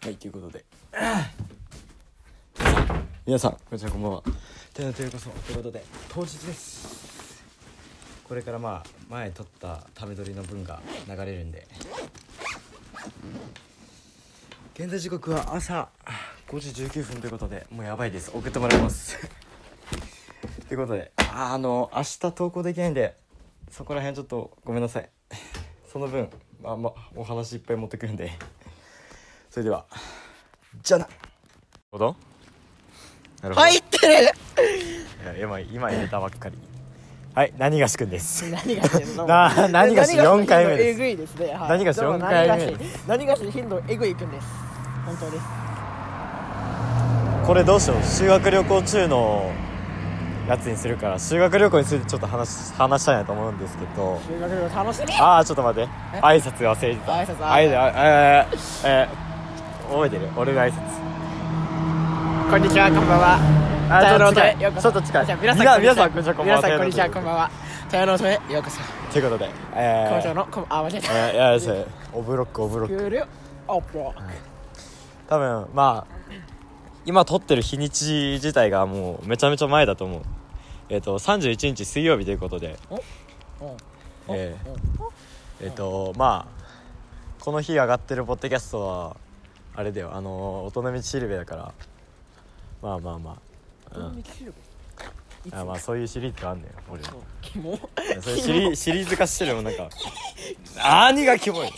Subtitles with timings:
[0.00, 0.64] はいということで。
[3.26, 4.22] 皆さんこんにちはこんばんは。
[4.72, 5.28] てなというこそ。
[5.28, 7.42] ということで当日です。
[8.22, 11.66] これからまあ前撮った食べ取りの分が流れるんで。
[14.74, 15.88] 現在時刻は朝
[16.46, 18.30] 5時19分ということでもうやばいです。
[18.32, 19.18] 送ってもらいます。
[20.68, 23.16] ということでああの明日投稿できないんで
[23.68, 25.10] そこら辺ちょっとごめんなさい。
[25.92, 26.30] その分
[26.62, 28.30] まあまあお話いっぱい持ってくるんで。
[29.50, 29.84] それでは。
[30.82, 31.08] じゃあな。
[31.90, 32.16] ほど
[33.42, 33.66] なるほど。
[33.66, 34.12] 入ってる。
[34.14, 34.18] い
[35.26, 36.56] や今今入れたばっかり。
[37.34, 38.50] はい何がしくんです。
[38.50, 39.26] 何がしの？
[39.28, 40.88] な何がし四回目です。
[40.90, 41.68] えぐいですね、はい。
[41.70, 44.46] 何がし四回目何がし何がし頻度えぐいくんです。
[45.06, 45.44] 本当です。
[47.46, 48.02] これどうしよう？
[48.04, 49.50] 修学旅行中の
[50.48, 54.20] やつにするから修学旅行についてちょっと話話したいなと思うんですけど。
[54.26, 55.14] 修学旅行楽しみ。
[55.14, 55.90] ああちょっと待って。
[56.14, 56.20] え？
[56.20, 57.12] 挨拶忘れてた。
[57.12, 57.50] 挨拶。
[57.50, 59.27] あいあえー、えー、
[59.88, 61.08] 覚えてる俺が挨拶。
[62.50, 63.38] こんにちはこんばんは。
[63.90, 64.04] あ
[64.80, 65.36] ちょっと近い。
[65.40, 66.34] 皆さん皆さんこんにちは。
[66.34, 67.50] こんばんは皆さんこんにちはこんばんは。
[67.90, 68.80] 茶屋の音へようこそ。
[69.10, 71.14] ということでえー、のこんあ間違えた。
[71.32, 71.58] や
[72.12, 73.28] オブロックオブロック。
[73.66, 74.14] オプロ
[75.26, 76.14] 多分まあ
[77.06, 80.22] 今撮ってる日にち自体がもうめちゃめちゃ前だと思う。
[80.90, 82.76] えっ、と31日水曜日ということで。
[84.30, 84.54] え
[85.66, 86.58] っ、とまあ
[87.40, 89.16] この日上がってるポッドキャストは
[89.78, 90.10] あれだよ。
[90.12, 91.72] あの音の道しるべだから。
[92.82, 93.38] まあまあま
[93.92, 93.96] あ。
[93.96, 94.24] うん。
[95.52, 97.00] あまあそういうシリーズがあんねん俺。
[97.04, 97.14] そう。
[97.40, 97.78] キモ
[98.20, 99.88] それシリシリーズ化してるもんなんか。
[100.76, 101.68] 何がキモい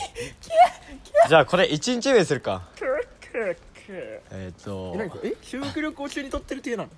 [1.28, 2.62] じゃあこれ1日目にするか。
[4.30, 4.96] えっ、と。
[5.22, 6.90] え修学旅行中に撮ってるっていうなの？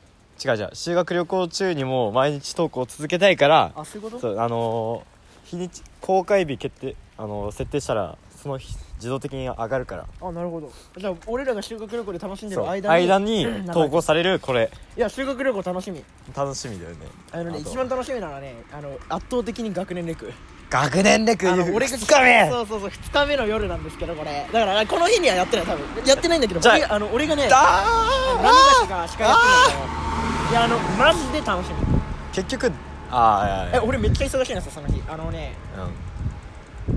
[0.55, 0.71] 違う違う。
[0.73, 4.21] 修学旅行中にも毎日投稿を続けたいからあそういうこと？
[4.21, 5.13] そうあのー
[5.51, 10.07] 日にち公開日決定あのー設定したらその日自動的に上がるから。
[10.21, 10.71] あなるほど。
[10.97, 14.71] じゃあ俺らが修学旅行で楽しんでる間間にに投稿されるこれ。
[14.97, 16.05] いや修学旅行楽しみ。
[16.37, 16.99] 楽しみだよね。
[17.33, 20.33] あのね一番楽しみなのはねあの圧倒的に学年レク。
[20.71, 21.65] 学年レク俺が
[21.97, 22.49] 2日目。
[22.49, 24.47] そうそうそう2日目の夜なんですけどこれ。
[24.53, 26.07] だからこの日にはやってない多分。
[26.07, 31.75] やってないんだけどじゃあ俺あの俺がねあ何がしが司会やってるんだけどいやあのマジで楽しみ。
[31.75, 32.03] ー
[32.33, 32.73] 結局
[33.11, 35.03] ああ俺めっちゃ忙しいんですよその日。
[35.09, 35.55] あのね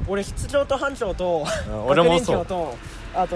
[0.07, 2.45] 俺室長と班長とうん 俺もそう。
[2.45, 2.75] と
[3.15, 3.35] あと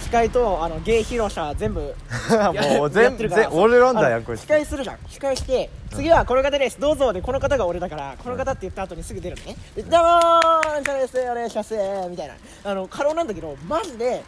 [0.00, 4.42] 司会とあの芸披露者全部うん もうや全ってるから全オールラウンダーやあのんこいつ。
[4.42, 4.98] 司会するじゃん。
[5.08, 6.78] 司会して次はこの方です。
[6.78, 9.56] どうぞでこの方が俺だからこの方って言った後にすぐ出るのね。
[9.74, 11.18] でどうもーんちゃんです。
[11.30, 11.74] お願いします。
[12.10, 12.34] みたいな。
[12.64, 14.22] あの過労なんだけどマジで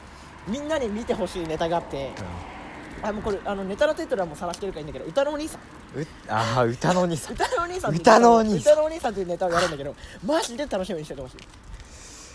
[0.47, 2.11] みんなに見てほしいネタがあって
[3.03, 5.61] あもうこれあのネタのタイトルはもうさらしてるからいいんだけど歌のお兄さん。
[6.01, 7.35] うああ歌のお兄さん。
[7.35, 8.73] 歌のお兄さんって歌のお兄さん。
[8.73, 9.95] 歌のお兄さんっていうネタをやるんだけど
[10.25, 11.37] マジで楽しみにしててほしい。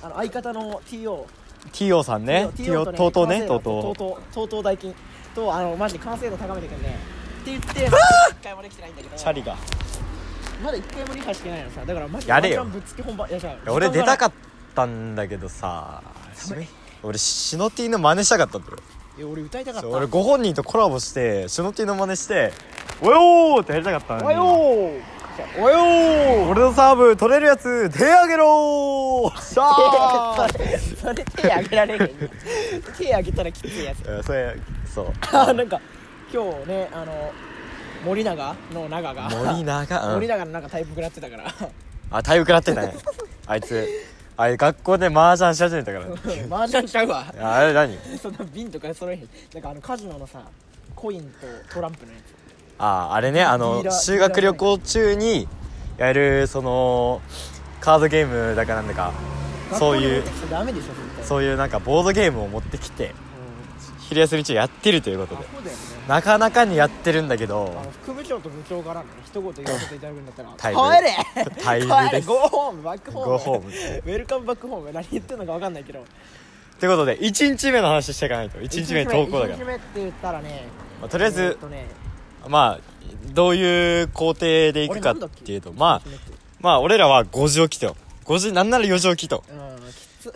[0.03, 1.25] あの相方の TO
[1.71, 2.49] TO さんね。
[2.55, 3.91] TO とうとうねとうとうと。
[3.91, 4.95] うとうとうとう大金。
[5.35, 6.97] とあのマジで完成度高めてくんね。
[7.41, 9.17] って言って一回もできてないんだけど。
[9.17, 9.53] チャリが。
[9.53, 9.55] い
[10.63, 11.85] まだ一回もリハしてないのさ。
[11.85, 14.31] だからマジでやぶっつけ本番いやじゃ俺出たかっ
[14.73, 16.01] ったんだけどさ
[17.03, 18.77] 俺シノティの真似したかったんだよ
[19.17, 19.87] いや俺歌いたかった。
[19.87, 22.51] 俺ご本人とコラボしてシュノティの真似して
[23.01, 24.27] 「およー!」ってやりたかったのに。
[24.27, 25.61] およー。
[25.61, 26.49] およー。
[26.49, 29.41] 俺のサーブ取れるやつ手あげろー。
[29.41, 32.09] しゃそれそれ手あげられへん
[32.97, 33.99] 手あげたらきついやつ。
[33.99, 34.57] ーそれ
[34.91, 35.13] そう。
[35.31, 35.79] あなんか
[36.33, 37.31] 今日ねあの
[38.03, 39.29] 森永の長が。
[39.29, 40.05] 森永？
[40.07, 40.13] うん。
[40.15, 41.53] 森永のなんかタイプ食らってたから。
[42.09, 42.95] あ体育らってたね
[43.47, 43.87] あいつ
[44.35, 46.05] あれ学校で麻雀し始めたから。
[46.57, 47.25] 麻雀ちゃうわ。
[47.39, 47.97] あれ何？
[48.21, 49.29] そんな瓶とか揃えへん。
[49.53, 50.41] なんかあのカジノのさ
[50.95, 52.23] コインとトランプのやつ。
[52.79, 55.47] ああれねあの修学旅行中に
[55.97, 57.21] やるその
[57.79, 59.11] カードゲームだかなんだか。
[59.77, 60.23] そういう
[61.23, 63.15] そういうなんかボードゲームを持ってきて
[64.01, 65.41] 昼休み中やってるということで。
[65.41, 70.81] あそうだよねなかなかにやってるんだけどあの副部長と部長からの一言言わせていただくんだったら タイム。
[70.81, 71.55] 帰れ。
[71.63, 72.21] タイム帰れ。
[72.21, 76.03] ゴーホームバックホームゴーホームウェルカムバックホーム何言ってんのか分かんないけど。
[76.79, 78.57] ということで1日目の話していかないと。
[78.59, 79.55] 1日目投稿だから。
[79.55, 80.67] 1日目って言ったらね
[80.99, 81.87] まあとりあえずえーっとね
[82.47, 82.79] まあ
[83.31, 84.39] どういう工程
[84.73, 86.33] でいくかっていうとまあ1日目って。
[86.59, 87.95] まあ俺らは5時起きと。
[88.25, 89.43] 5時なんなら4時起きと。
[89.49, 89.73] うん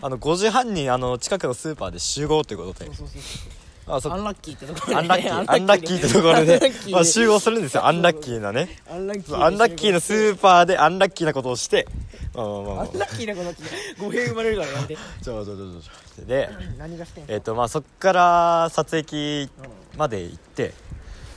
[0.02, 2.86] あの5時半にあの近くのスーパーで集合ということで。
[2.88, 3.57] そうそうそうそう
[3.90, 4.96] あそアンラッキーってところで。
[4.96, 5.34] アンラッキー。
[5.34, 6.60] アンラッキーってところで。
[6.92, 7.86] まあ集合するんですよ。
[7.88, 8.70] アンラッキーなね。
[8.92, 9.42] アンラッキー。
[9.42, 11.88] アンラッキーのスーパーでアンラッキーなことをして。
[12.34, 12.84] まあまあまあまあ。
[12.84, 13.64] アンラッキーなことって
[14.00, 14.96] 語弊生まれるからやめて。
[14.96, 17.34] ちょちょちょちょで何がしてんの？
[17.34, 19.50] えっ、とまあそっから撮影機
[19.96, 20.74] まで行って。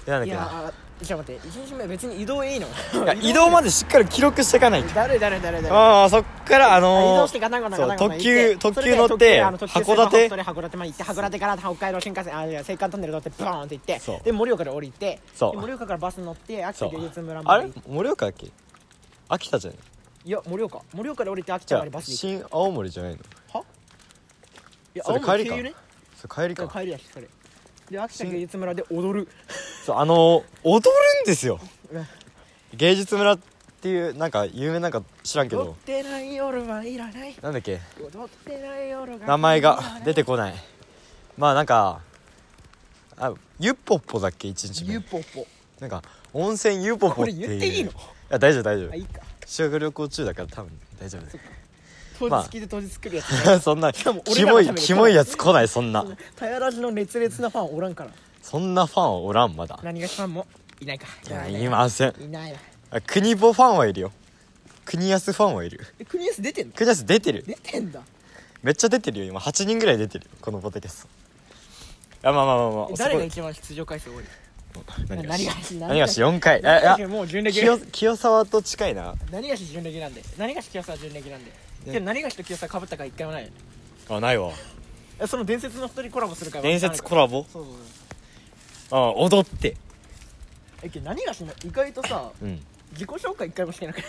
[0.07, 0.41] でなんだっいけな。
[0.43, 2.67] やちょっと待って1日目別に移動いいの？
[2.67, 2.71] い
[3.07, 4.95] や移動までしっかり記録していかないと。
[4.95, 10.29] だるいだるいだるいだるいああそっからあのー特急特急乗って函館？
[10.29, 14.21] 函館まで行って函館から北海道新幹線あいや青函トンネル乗ってバーンって行ってそう。
[14.23, 17.75] で盛岡で降りて盛岡からバス乗って秋田芸術村あれまで。
[17.75, 18.51] 行って盛岡だっけ？
[19.29, 19.79] 秋田じゃない？
[20.27, 20.81] いや盛岡。
[20.95, 23.19] 盛岡で降りて秋田までバス新青森じゃないの？
[23.19, 25.33] いやそれ帰りか。
[25.33, 25.75] 青森経由ね？
[26.17, 26.69] それ帰りか。
[26.69, 27.27] 帰りやしそれ
[27.91, 29.29] で秋田芸術村で踊る。
[29.85, 30.91] そうあのー踊る
[31.25, 31.59] んですよ。
[31.93, 32.07] うん
[32.77, 33.39] 芸術村っ
[33.81, 37.35] ていうなんか有名なんか知らんけ踊っどてない夜はいらない。
[37.43, 37.81] なんだっけ？
[38.01, 40.55] 踊ってない夜が名前が出てここない。
[41.37, 42.01] まあなんか
[43.17, 44.47] あゆっぽっぽだっけ？
[44.49, 44.93] 一日目。
[44.93, 45.47] ゆぽぽ
[45.81, 46.03] なんか
[46.33, 47.49] 温泉ゆっぽっぽこれっていう。
[47.49, 47.91] 言っていいの？
[47.91, 47.95] い
[48.29, 48.93] や大丈夫大丈夫。
[48.93, 49.21] あいいか。
[49.47, 51.23] 修学旅行中だから多分大丈夫。
[51.23, 51.43] 当ま
[52.29, 53.59] あ日好きで当日作るやつね。
[53.63, 54.05] そんなキ
[54.45, 56.05] モいキモいやつ来ないそんな。
[56.37, 58.11] タヤラジの熱烈なファンおらんから
[58.43, 59.79] そんなファンおらんまだ。
[59.83, 60.47] 何がしファンも
[60.81, 61.07] いないか。
[61.29, 62.15] いやいません。
[62.21, 62.59] いないわ。
[62.93, 64.13] あ国母ファンはいるよ。
[64.85, 65.81] 国安ファンはいる。
[65.99, 66.73] え国安出てんの？
[66.73, 67.45] 国安出てる。
[67.47, 68.01] 出てんだ。
[68.63, 69.41] めっちゃ出てるよ今。
[69.41, 71.09] 8人ぐらい出てるよこのポッドキャスト。
[71.09, 72.87] いやまあまあまあまあ。
[72.91, 74.25] え誰がそ一番出場回数多い？
[74.75, 76.61] こ何がし何がし？4回。
[77.53, 79.15] 清清沢と近いな。
[79.31, 80.23] 何がし準レギなんで？
[80.39, 81.51] 何がし清沢準レギなんで？
[81.51, 83.43] ねけど何がしと清沢かぶったか一回もない。
[83.45, 83.55] よね
[84.09, 84.51] あないわ。
[85.19, 87.45] えその伝説の二人コラボするから伝説コラボ？
[87.53, 87.73] そうそう
[88.91, 89.01] そう。
[89.01, 89.77] あ踊って。
[90.83, 92.61] えけど何がしの意外とさうん。
[92.93, 94.07] 自己紹介一回もしてなくない？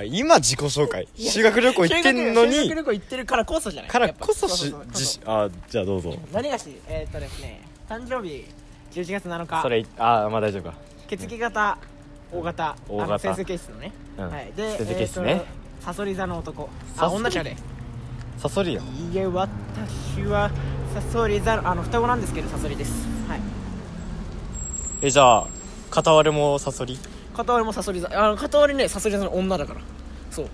[0.00, 1.06] あ今自己紹介。
[1.16, 3.90] 修学旅行行ってんの修学に旅行行ってるからこそじゃない？
[3.90, 4.86] からこそしそうそうそう。
[4.88, 6.14] 自信あじゃあどうぞ。
[6.32, 8.44] 何がしえーっとですね誕生日
[8.92, 9.62] 11月7日。
[9.62, 10.74] それあまあ大丈夫か。
[11.08, 11.78] 血液型
[12.32, 12.76] 大型。
[12.88, 13.04] 大型。
[13.04, 14.30] あの先生ケースのね、うん。
[14.30, 14.52] はい。
[14.54, 15.30] で先生ケースね。
[15.30, 15.46] えーと
[15.80, 16.68] サソリ座の男。
[16.96, 17.56] あ女じゃね
[18.36, 18.82] サソリよ。
[19.10, 20.50] いいえ私は
[20.94, 23.06] サソリ座のあの双子なんですけどサソリです。
[23.28, 23.40] はい。
[25.02, 25.46] えじゃあ
[25.90, 26.98] 片割れもサソリ？
[27.34, 28.08] 片割れもサソリ座。
[28.12, 29.80] あの片割れねサソリ座の女だから。
[30.30, 30.48] そう。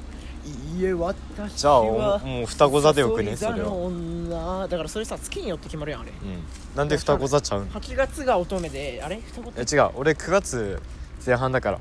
[0.77, 4.67] いいえ私はじゃあおもう双子座でよくねそれは。
[4.69, 6.11] だからそれさ月によって決まるやんあれ。
[6.11, 6.77] うん。
[6.77, 9.21] なんで双子座ちゃうん？8月が乙女であれ？
[9.21, 9.91] 双子え違う。
[9.97, 10.81] 俺9月
[11.25, 11.81] 前半だから。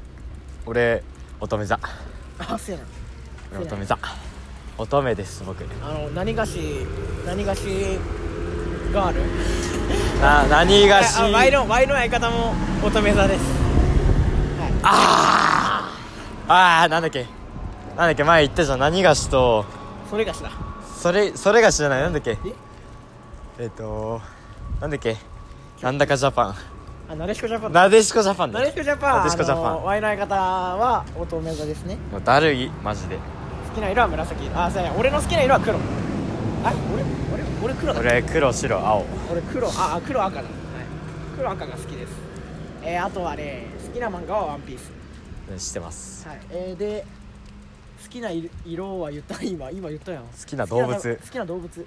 [0.65, 1.03] 俺
[1.39, 1.79] 乙女座。
[2.39, 2.87] あそうやな。
[2.87, 3.02] 俺
[3.61, 3.97] 乙女座
[4.77, 6.85] 乙女です僕あの何がし
[7.25, 7.99] 何がし
[8.91, 9.21] ガール？
[10.21, 12.53] な何がしあワイのワイの相方も
[12.83, 13.41] 乙女座です。
[14.59, 14.71] はい。
[14.83, 15.91] あ
[16.47, 17.25] あなんだっけ？
[17.97, 18.23] なんだっけ？
[18.23, 18.79] 前言ったじゃん。
[18.79, 19.65] 何がしと。
[20.09, 20.51] それがしだ。
[20.97, 22.01] それそれがしじゃない？
[22.03, 22.31] なんだっけ？
[22.31, 22.37] え？
[23.59, 24.21] えっ、と
[24.79, 25.17] なんだっけ？
[25.81, 26.55] なんだかジャパン。
[27.09, 27.73] あなでしこジャパン。
[27.73, 29.17] なでしこジャパンだなでしこジャパン。
[29.17, 29.65] なでしこジャパン。
[29.67, 31.97] あのワイの相方は乙女座ですね。
[32.23, 33.17] だるいマジで
[33.73, 34.49] 好きな色は紫。
[34.53, 34.95] あそうやね。
[34.99, 35.77] 俺の好きな色は黒。
[35.77, 37.03] あ俺
[37.33, 37.99] 俺俺黒だ。
[37.99, 39.05] 俺黒白青。
[39.31, 39.67] 俺黒。
[39.69, 40.49] ああ黒赤だ、はい、
[41.35, 42.13] 黒赤が好きです。
[42.83, 44.91] えー、あとはね好きな漫画は「ワンピース。
[45.49, 46.27] うん知ってます。
[46.27, 46.39] はい。
[46.51, 47.05] えー、で
[48.03, 49.41] 好きな色色は言った？
[49.43, 50.23] 今今言ったやん。
[50.23, 51.19] 好きな動物。
[51.23, 51.85] 好きな動物。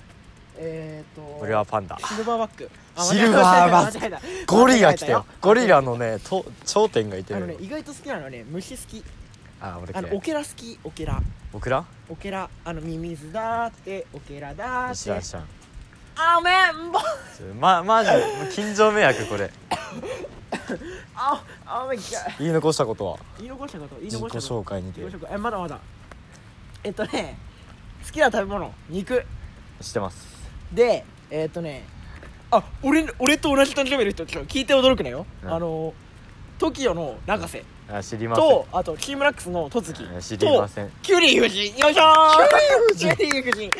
[0.59, 1.99] えー、と俺はパンダ。
[1.99, 5.27] シルバーバックあシルバーバックゴリラ来たよ。
[5.41, 9.05] ゴリラののねと頂点がいてあのねる意外と好きなのはね虫好き
[9.61, 11.21] あ俺あのオケラ好きオケラ
[11.53, 11.85] 僕ら？
[12.09, 14.97] オケラあのミミズだってオケラだって。
[14.97, 15.45] 知らん知らん
[16.19, 16.51] あめ
[16.89, 18.11] んぼちょまマジ
[18.55, 19.51] 近所迷惑これ。
[21.15, 22.05] ああめんが
[22.39, 23.19] 言い残したことは？
[23.39, 24.63] 言い残したこと言い自己残したこと。
[24.63, 25.01] 紹介にて
[25.31, 25.79] えまだまだ。
[26.85, 27.39] えっとね
[28.05, 29.25] 好きな食べ物肉。
[29.81, 30.27] 知ってます。
[30.73, 31.85] でえっとね
[32.51, 35.53] あ俺俺と同じ誕生日の人ちょ聞いて驚くなよ、うん。
[35.53, 35.93] あの
[36.59, 38.45] TOKIO の永瀬あ知りません。
[38.45, 40.87] とあとチームラックスの戸月知りません。
[40.89, 41.77] とキュリー夫人。
[41.79, 42.97] よいしょー。
[42.97, 43.71] キュリー夫人。
[43.71, 43.79] キ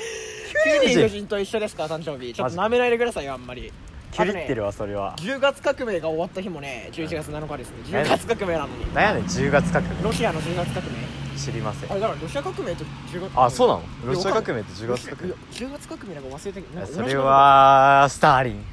[0.71, 1.27] ュリー夫人。
[1.27, 2.33] と一緒ですか誕生日。
[2.33, 3.73] ちょっと舐めないでくださいよあんまり。
[4.13, 5.17] キュリってるわそれは。
[5.19, 7.77] 10月革命が終わった日もね11月7日ですね。
[7.87, 8.95] 10月革命なのに。
[8.95, 10.03] なんやねん10月革命。
[10.03, 10.93] ロシアの10月革命？
[11.37, 11.91] 知りません。
[11.91, 13.83] あれだからロシア革命と10月あそうなの？
[14.07, 15.27] ロシア革命って10月革命。
[15.27, 18.65] いや10月革命なんか忘れたけどなんかそれはスターリン。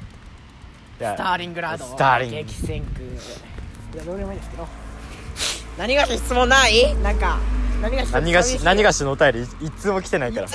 [0.96, 1.84] スターリングラード。
[1.84, 2.30] スターリン。
[2.30, 3.02] 激戦区。
[3.02, 4.66] いやどうでもいいですけど
[5.78, 6.94] 何がし質問ない？
[6.96, 7.38] なんか
[7.82, 9.40] 何がし何がし何ががしのお便り？
[9.40, 10.46] いいつも来てないから。
[10.46, 10.50] い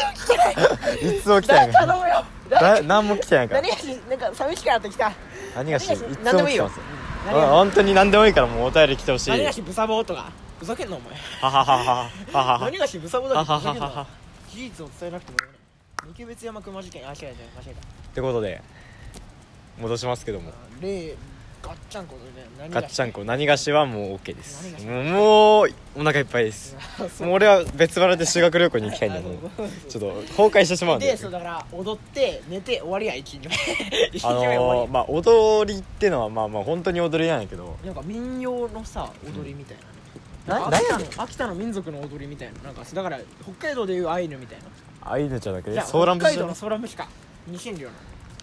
[1.22, 1.88] つも来てだないから。
[1.88, 2.26] 頼むよ。
[2.50, 3.62] だ何も来てないから。
[3.62, 5.12] 何がしなんか寂しくなってきた。
[5.56, 6.90] 何がしいつも何でもいいよ来てます
[7.28, 9.30] 何がうん本当に何でもいいからもうお便り来てほしい。
[9.32, 10.32] 何がしブサボーとか。
[10.60, 11.14] ふざけんなお前。
[11.42, 12.60] ははははははは。
[12.66, 14.08] 何がしブサボーだけふざけんな
[14.50, 15.58] 事実を伝えなくてもね
[16.06, 17.08] 三毛別山熊事件。
[17.08, 17.36] あ違う違う間違
[17.68, 17.74] えっ
[18.14, 18.62] てことで
[19.80, 20.52] 戻しますけども。
[20.52, 21.16] た例
[21.62, 24.64] ガッチャンコでね何ガッチャンココ何がしはもう OK です。
[24.64, 26.76] 何がしもうもうお腹いっぱいです。
[27.22, 29.36] もう俺は別腹で修学旅行に行きたいんだもう
[29.90, 31.08] ちょっと崩壊してしまうんで。
[31.08, 33.56] でそうだから踊って寝て終わりや一日目。
[34.24, 37.78] あのー、まあ踊りってのはまあまあ本当に踊りなんやけど。
[37.84, 39.78] なんか民謡のさ踊りみたい
[40.48, 42.64] な、ななんか秋田の秋田の民族の踊りみたいな。
[42.64, 45.12] なんかだから北海道でいうアイヌみたいな。
[45.12, 47.08] アイヌじゃなくてソーラン節北海道のソーラン節か。
[47.48, 47.94] 二神寮の。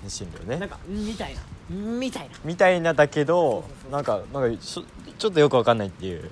[0.05, 0.59] 日清寮ね。
[0.59, 6.23] なんかみたいなみたいみたいなだけどなんかなんかちょっとよくわかんないっていう。
[6.23, 6.29] な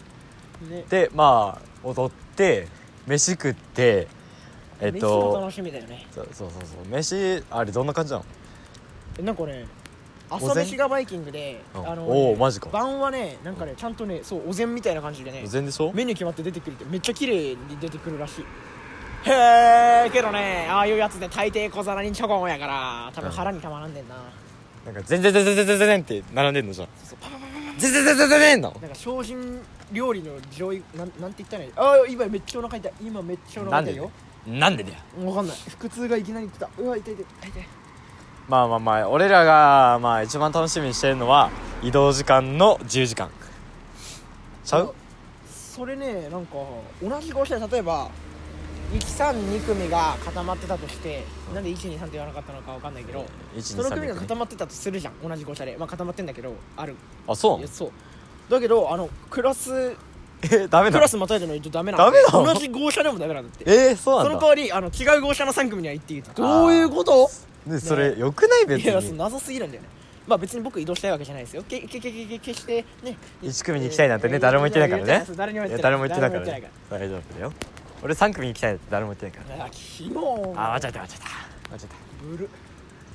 [0.69, 2.69] ででまあ踊って
[3.07, 4.07] 飯食って
[4.81, 6.07] えっ飯もと楽しみだよね。
[6.13, 6.89] そうそうそうそう。
[6.89, 8.25] 飯あれどんな感じなの？
[9.19, 9.67] えなんかね
[10.31, 10.51] お膳？
[10.51, 11.89] 朝飯がバイキングでうん。
[11.89, 12.69] あのおおマジか。
[12.71, 15.95] 晩はねなんかねちゃんとねそうお膳みたいな感じでね全然そう？
[15.95, 18.45] メニュー決まって出てくるってめっちゃ綺麗に出てくるらしい。
[19.27, 24.17] へえけどねああいうやつで大抵小皿にちょこんやから多分腹にたまらんねんな、
[24.85, 27.45] なんか全然全然全然全然って並んでんのじゃんそうそうパパパパ
[27.79, 28.81] 全然全然全然なの。
[28.81, 29.61] なんか精進
[29.93, 31.73] 料理の上位なんなんて言ったらいい？
[31.77, 32.93] ああ今めっちゃお腹痛い。
[33.03, 34.11] 今めっちゃお腹痛いよ。
[34.47, 34.97] なんでだよ？
[35.27, 35.57] わかんない。
[35.79, 36.69] 腹痛がいきなり来た。
[36.79, 37.25] うわ痛い痛い。
[37.43, 37.69] 痛い痛い。
[38.49, 41.51] まあまあまあ俺らがまあ一番楽しみにしてるのは
[41.83, 43.31] 移動時間の自由時間。
[44.65, 44.95] ちゃう？
[45.49, 46.55] それねなんか
[47.03, 48.11] 同じ号車で例えば
[48.99, 53.27] 132組が固まってたとしてなんで123って言わなかったのかわかんないけど
[53.61, 55.15] その組が固123まってたとするじゃん。
[55.29, 55.77] 同じ号車で。
[55.77, 56.95] まあ固まってんだけどある。
[57.27, 57.91] あそうそう。
[58.51, 59.97] だけどあのクラス
[60.53, 62.13] えダメクラスまたいでないとダメなの。
[62.33, 63.65] 同じ号車でもダメなんだって。
[63.67, 64.35] えー、そうそなんだ。
[64.35, 67.31] の代わりあの違う号車の3組には行っていいどういうこと？
[67.67, 68.67] でそれよくない？
[68.67, 69.89] 別いや謎すぎるんだよね。
[70.27, 71.63] まあ別に僕移動したいわけじゃないですよ。
[71.69, 73.17] けけけけけ決してね。
[73.43, 75.27] 1組に行きたいなんてね誰も言ってないからね。
[75.37, 75.93] 誰にも言ってない。
[75.93, 76.41] から
[76.91, 77.53] 大丈夫だよ
[78.05, 79.57] 俺3組に行きたいなんて誰も言ってないから。
[79.57, 80.11] ないから昨日
[80.57, 81.01] あ間違えた間違えた。
[81.01, 81.09] 間違
[81.83, 81.87] え
[82.23, 82.49] ブル。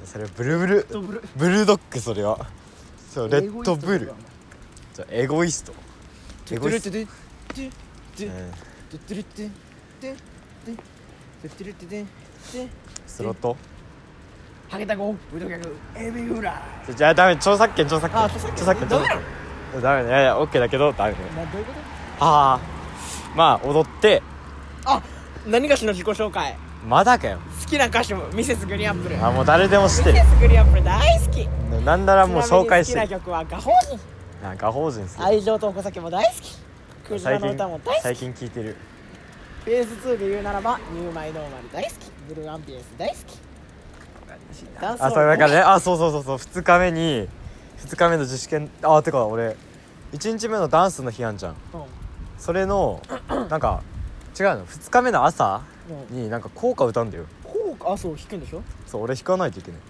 [0.01, 0.83] たそれブルブル。
[0.83, 1.21] とブル。
[1.37, 2.47] ブルドッグそれは。
[3.13, 4.11] そうレッドブル。
[4.11, 5.73] エゴイスじゃあエゴイスト。
[6.45, 6.91] トエゴイスト。
[6.91, 9.49] トゥルトゥ
[12.03, 12.09] ト
[13.05, 13.55] スロット
[14.69, 18.89] ハゲタコブドギャグエビフライじゃあダメ著作権著作権あ著作権著作権
[19.81, 21.79] ダメねいやいやオッケーだけどダメねなどういうこと
[22.19, 22.59] ああ
[23.35, 24.21] まあ踊って
[24.89, 25.03] あ
[25.47, 26.57] 何がしの自己紹介。
[26.87, 27.39] まだかよ。
[27.61, 29.25] 好きな歌手ミセスグリーンアップル。
[29.25, 30.13] あもう誰でも知ってる。
[30.13, 31.47] ミセスグリーンアップル大好き。
[31.85, 33.19] なんならもう紹介しちなみてる。
[33.19, 33.99] に好きな曲は画法人
[34.41, 36.57] なんか法人っすよ愛情とお酒も大好き。
[37.07, 38.03] クジラの最近歌も大好き。
[38.03, 38.75] 最近聞いてる。
[39.65, 41.93] フェーズ2で言うならばニューマイノーマル大好き。
[42.29, 43.19] ブルーアンピエンス大好き。
[44.81, 45.57] ダンスあそうだからね。
[45.57, 46.37] あそうそうそうそう。
[46.37, 47.27] 2日目に
[47.79, 49.55] 2日目の自主研あてか俺
[50.13, 51.51] 1日目のダンスの日あんじゃん。
[51.51, 51.57] うん。
[52.37, 53.01] それの
[53.49, 53.83] なんか
[54.39, 54.65] 違うの。
[54.65, 55.61] 2日目の朝
[56.11, 56.23] うん。
[56.23, 57.25] になんか効果歌うんだよ。
[57.43, 58.61] こうかあそう弾くんでしょ？
[58.87, 59.81] そう俺弾かないといけない。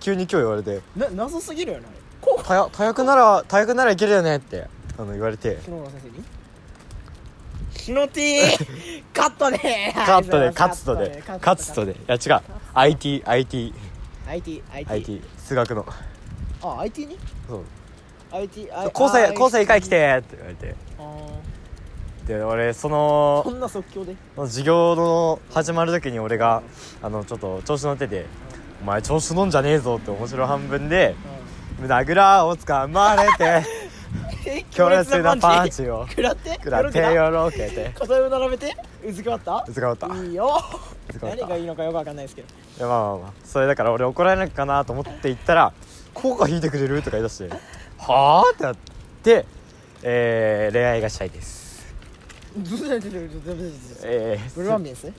[0.00, 0.80] 急に今日言われて。
[0.96, 1.86] うんな謎すぎるよね。
[1.88, 4.66] あれこう「たや大役なら大役ならいけるよね」って
[4.98, 5.58] あの言われて。
[5.62, 6.24] 篠村先生に？
[7.72, 9.58] シノティカットで。
[9.94, 11.22] カットでカツトで。
[11.40, 12.42] カツトでいや違う。
[12.74, 13.72] ITIT IT
[14.26, 15.86] IT IT 数学の。
[16.62, 17.18] あ IT に？
[17.48, 17.64] そう。
[18.32, 20.74] IT 高専高専一回来てって言われて。
[20.98, 21.02] あ
[22.26, 24.14] で俺そーのそんな即興で？
[24.36, 26.62] 授業の始まる時に俺が
[27.02, 28.26] あのちょっと調子乗ってて
[28.82, 31.14] 「お前調子乗んじゃねえぞ」って面白半分で
[31.80, 33.64] 「胸ぐらをつかまれて
[34.70, 36.54] 強烈なパンチを 食らって？
[36.54, 37.90] 食らってよよろけて。
[37.98, 38.76] 片腕並べて？
[39.06, 39.64] うずくまった？
[39.68, 40.06] うずかまった。
[40.14, 40.56] いいよ。
[41.22, 42.48] 何がいいのかよくわかんないですけど。
[42.78, 45.72] いやまあまあまあそれだから俺怒られないかなと思って行ったら
[46.14, 47.48] 「効果弾いてくれる?」とか言い出して
[47.98, 48.76] 「はあ?」ってなっ
[49.22, 49.44] て、
[50.02, 51.69] えー、恋愛がしたいです。
[51.69, 51.69] ブ
[54.04, 55.12] えー、ルーアンビエンス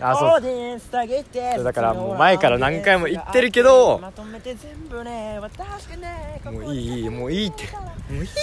[0.00, 0.40] あそう。
[0.40, 7.64] そうだからもう前から何回も言ってるけどまとめて全部ね渡してねもういいいいもういいって。
[8.12, 8.26] もういい。
[8.26, 8.34] せ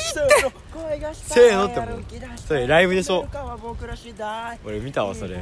[1.13, 2.03] せーのってもう。
[2.45, 3.25] それライブでしょ。
[4.65, 5.37] 俺見たわそれ。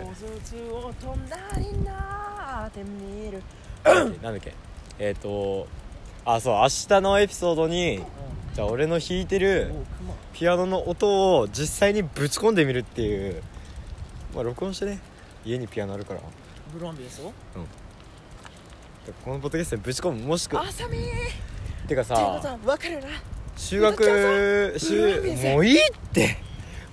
[4.21, 4.53] なんだっけ。
[4.99, 5.67] えっ、ー、と
[6.25, 8.01] あそう明日のエピソードに
[8.53, 9.73] じゃあ俺の弾いてる
[10.31, 13.41] ピアノの音を実際にぶち込んでみるっていう。
[14.35, 14.99] まあ録音してね。
[15.43, 16.19] 家にピアノあるから。
[16.71, 17.33] ブルーアンビエンスを
[19.25, 20.23] このポッドキャストにぶち込む。
[20.27, 23.07] もしくはあさみーてかさは分かるな。
[23.57, 25.81] 修学ブ修もういいっ
[26.11, 26.37] て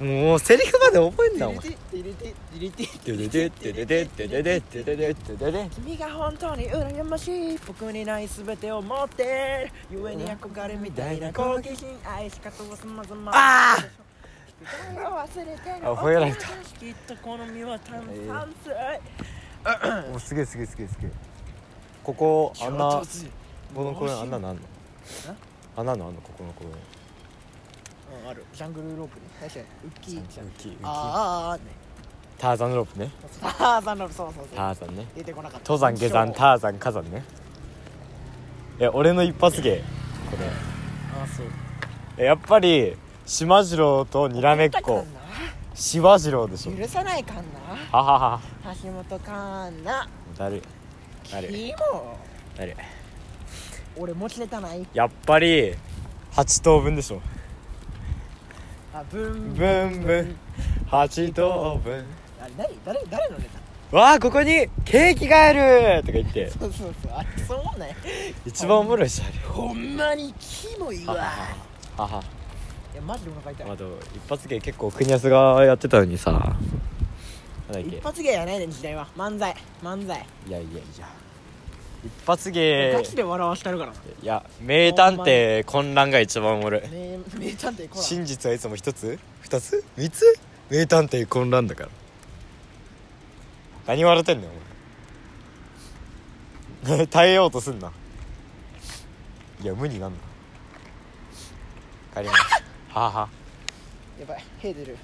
[0.00, 1.60] もうセリフまで覚えんなお前。
[1.60, 13.76] ディリティディリティてででてででてででてででてでで君が本当に羨ましい僕にない全てを持ってる故に憧れみたいな好奇心愛し方は様々あ
[14.60, 21.10] 宿題を忘れてあ吠えられたきっと好みは炭酸水もうすげえすげえすげえすげえ
[22.02, 23.02] ここあんな
[23.74, 24.62] この公園あんななんの
[25.76, 29.64] 穴のあんのここのこのうんあるジャングルロープね確かに。
[29.84, 30.68] ウッキーじゃん浮き。
[30.68, 30.76] 浮き。
[30.82, 31.62] あーあーあーね。
[32.38, 33.10] ターザンロープね。
[33.40, 35.06] ターザンロープそうそうそうターザンね。
[35.16, 35.72] 出てこなかった。
[35.72, 37.24] 登山下山ターザン火山ね。
[38.78, 39.78] え俺の一発芸。
[39.78, 39.82] こ
[40.38, 40.46] れ。
[41.22, 41.46] あそう。
[42.18, 45.04] えやっぱり島次郎とにらめっこ。
[45.74, 46.72] しわ次郎でしょ。
[46.72, 47.42] 許さないかんな。
[47.92, 48.40] ははは。
[48.82, 50.08] 橋本環奈。
[50.36, 50.62] だるい
[51.30, 52.16] だるいキモ。
[52.56, 52.74] だるい
[53.96, 54.86] 俺持ちネタない。
[54.94, 55.74] やっぱり
[56.32, 57.20] 8等分でしょ
[58.92, 59.54] あブン。
[59.54, 60.36] ブンブン。
[60.88, 62.04] 8等分。
[62.40, 63.44] あれ誰誰誰のネ
[63.90, 63.96] タ？
[63.96, 66.00] わあここにケーキがある。
[66.02, 66.50] とか言って。
[66.50, 67.12] そうそうそう。
[67.12, 67.96] あそう思んない
[68.46, 71.14] 一番おもろいしあれほんまにキモいわ。
[71.14, 72.22] はは
[72.92, 73.70] いやマジでお腹痛い。
[73.70, 76.32] あと一発芸結構国安がやってたのにさ。
[76.32, 76.52] なん
[77.72, 77.96] だっけ？
[77.96, 79.06] 一発芸やないねん時代は。
[79.16, 79.54] 漫才。
[79.82, 80.26] 漫才。
[80.46, 81.08] いやいやいや
[82.04, 82.92] 一発芸。
[82.92, 83.92] ガチで笑わしてるから。
[83.92, 86.82] いや名探偵混乱が一番おもろい。
[86.88, 89.18] 名名探偵コナン真実はいつも一つ？
[89.42, 89.84] 二つ？
[89.96, 90.38] 三つ？
[90.70, 91.88] 名探偵混乱だから。
[93.86, 94.50] 何笑ってんねん
[96.86, 97.06] お前。
[97.08, 97.92] 耐えようとすんな。
[99.62, 100.16] いや無になんな
[102.14, 102.40] 帰ります
[102.88, 103.28] はあはあ。
[104.18, 104.96] やばいヘーデル。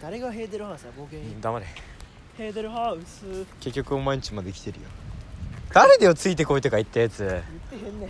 [0.00, 0.90] 誰がヘーデルハウスだ？
[0.90, 1.66] 冒険黙れ。
[2.38, 3.44] ヘーデルハウス。
[3.58, 4.86] 結局お前んちまで来てるよ
[5.76, 7.42] 誰だよついてこいとか言ったやつ。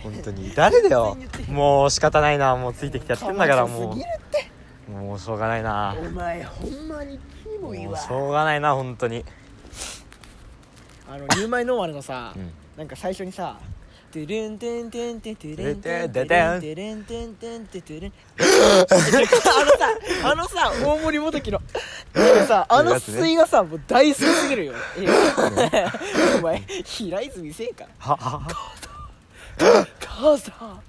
[0.01, 0.53] 本当に。
[0.55, 1.17] 誰だよ。
[1.49, 2.55] もう仕方ないな。
[2.55, 3.93] もうついてきてやってんだからも
[4.87, 4.91] う。
[4.91, 5.93] もうしょうがないな。
[5.99, 9.25] お前ほんまにキモいわもうしょうがないな本当に。
[11.09, 12.53] あのニューマイノーマルのさ、うん。
[12.77, 13.59] なんか最初にさ
[14.09, 18.45] 「トゥルンテンテンテトゥルンテンでテンテンテンテンテトゥルン」あ
[19.65, 19.89] のさ
[20.23, 21.59] あのさ大森元樹の
[22.47, 24.73] さあの水がさもう大好きすぎるよ
[26.39, 30.81] お前平泉せえかははは母さん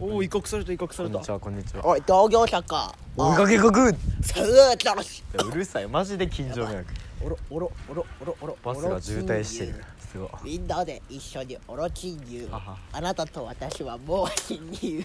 [0.00, 3.92] おお異国された異国されたこんにちはこんにちはおい同業者かおいかけこく
[4.22, 6.84] さあだしうるさいマジで近所迷惑
[7.22, 12.76] おろおろおろおろおろバスが渋滞してるすごいみんなで一緒にオロチン入はは。
[12.92, 15.04] あなたと私はもう侵入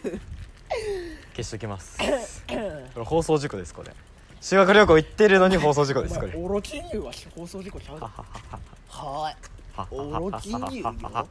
[1.36, 1.98] 消しときます。
[2.48, 2.56] こ
[3.00, 3.92] れ放送事故ですこれ。
[4.42, 6.34] 修学旅行行ってるのに放送事故ですこれ。
[6.36, 8.00] オロチン入は放送事故ちゃう？
[8.00, 8.10] は
[9.32, 9.36] い。
[9.76, 10.94] はオロチン入よ。
[11.02, 11.26] 今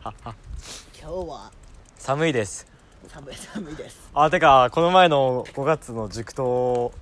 [1.00, 1.50] 日は。
[1.96, 2.66] 寒いです。
[3.08, 4.10] 寒い寒いです。
[4.14, 6.92] あてかこの前の5月の塾頭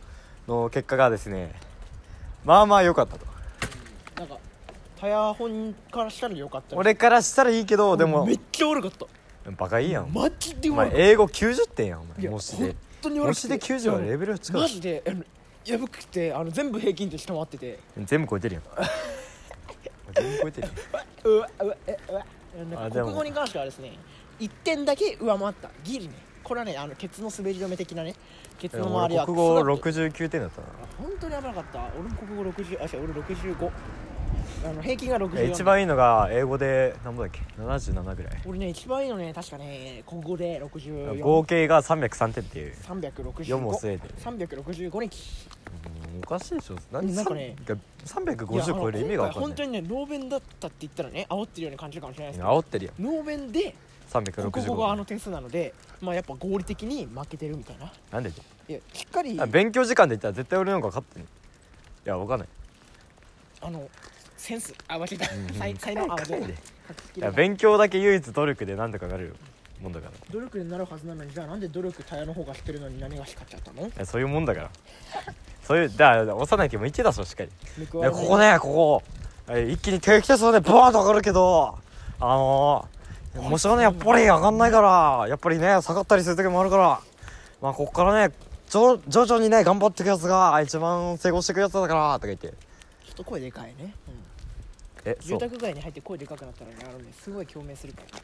[0.48, 1.54] の結果がですね
[2.44, 3.26] まあまあ良かったと
[5.02, 8.24] タヤ本からしたらよかった俺からしたらいいけどでも。
[8.24, 9.50] めっちゃ悪かった。
[9.50, 10.12] バカいいやん。
[10.12, 12.66] マジでお悪かっ前英語90点やんおたいや前模試で。
[12.66, 13.48] 本当に悪くて。
[13.48, 15.24] 模試で90はレベル違うマジであの
[15.66, 17.80] やばくてあの全部平均点下回ってて。
[17.96, 18.62] 全部超えてるやん。
[20.14, 21.34] 全部超えてるやん。
[21.34, 22.26] うわうわえうわ
[22.70, 23.06] なんあでも。
[23.08, 23.98] か国語に関してはですね
[24.38, 25.68] 1点だけ上回った。
[25.82, 26.14] ギリね。
[26.44, 28.14] これはねあのケツの滑り止め的なね。
[28.56, 30.16] ケツの周りは俺国語クソだった。
[30.20, 30.68] 69点だったな。
[30.96, 31.88] 本当に危なかった。
[31.98, 33.70] 俺も国語60あ違う俺65
[34.64, 38.42] あの平均がえ64一番いいのが英語で何ぼだっけ？77ぐらい。
[38.46, 42.75] 俺ね一番いいのね確かね国語で64合計が303点っていう。
[42.75, 44.14] 365 4も据えてる。
[44.18, 45.48] 365日
[46.14, 46.77] うんおかしいでしょ。
[46.92, 47.12] 何？
[47.14, 47.57] なんかね
[48.05, 52.57] 350超える意味が分かん本当ないにねノーベンだったって言ったらね煽ってるように感じるかもしれないですけど。
[52.57, 52.92] 煽ってるよ。
[53.01, 53.75] ノーベンで
[54.12, 57.92] 国語があの365点数なのでまあやっぱ合理的に負けてるみたいな。
[58.12, 58.31] なんで
[58.68, 59.40] いやしっかり。
[59.40, 62.48] あ勉強時間で言ったら絶対俺の方が勝ってるいや分かんない。
[63.61, 63.88] あの
[64.42, 65.48] センスあ間違えたうん。
[65.55, 66.42] 才才能あ間違
[67.16, 69.37] えた勉強だけ唯一努力で何とかなる
[69.81, 70.12] もんだから。
[70.12, 73.88] い努力になるはずなのにじゃあなんで努力タヤの方がしてるのに何がしかっちゃったの？
[73.96, 74.70] やそういうもんだから。
[75.62, 77.87] そういうだから幼い時も言ってたししっかり。
[77.87, 79.02] ここねここ。
[79.48, 81.78] え一気に定期テストでバーンと上がるけど
[82.20, 87.00] あのー、もしがねやっぱり上がんないからやっぱりね下がったりする時もあるから
[87.61, 88.35] まあこっからね
[88.70, 92.48] 徐徐々にね頑張っていくやつが一番成功していくやつだからとか言って。
[92.48, 92.55] ちょ
[93.12, 94.21] っと声でかいね、うん
[95.04, 98.18] え住宅街に入って声でかくなったらねあのねすごい共鳴するから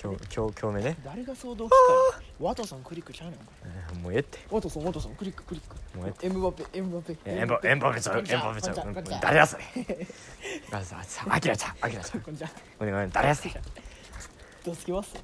[0.00, 0.96] 今日今日今日目ね。
[1.04, 4.38] 誰が騒動機会ワトソンクリックちゃうねんおえーもうええって。
[4.48, 5.98] 前ワトソンワトソンクリッククリック。
[5.98, 6.26] もうええって。
[6.26, 7.16] エムバペエムバペ。
[7.24, 8.00] えエンバエンバペ。
[8.00, 8.86] ちゃうエンバペちゃう。
[8.86, 9.64] うん 誰やそれ。
[10.70, 12.20] あささアキラちゃんアキラちゃん。
[12.20, 12.50] こんにちは。
[12.78, 13.54] お願い誰やそれ。
[14.64, 15.14] どうつきます？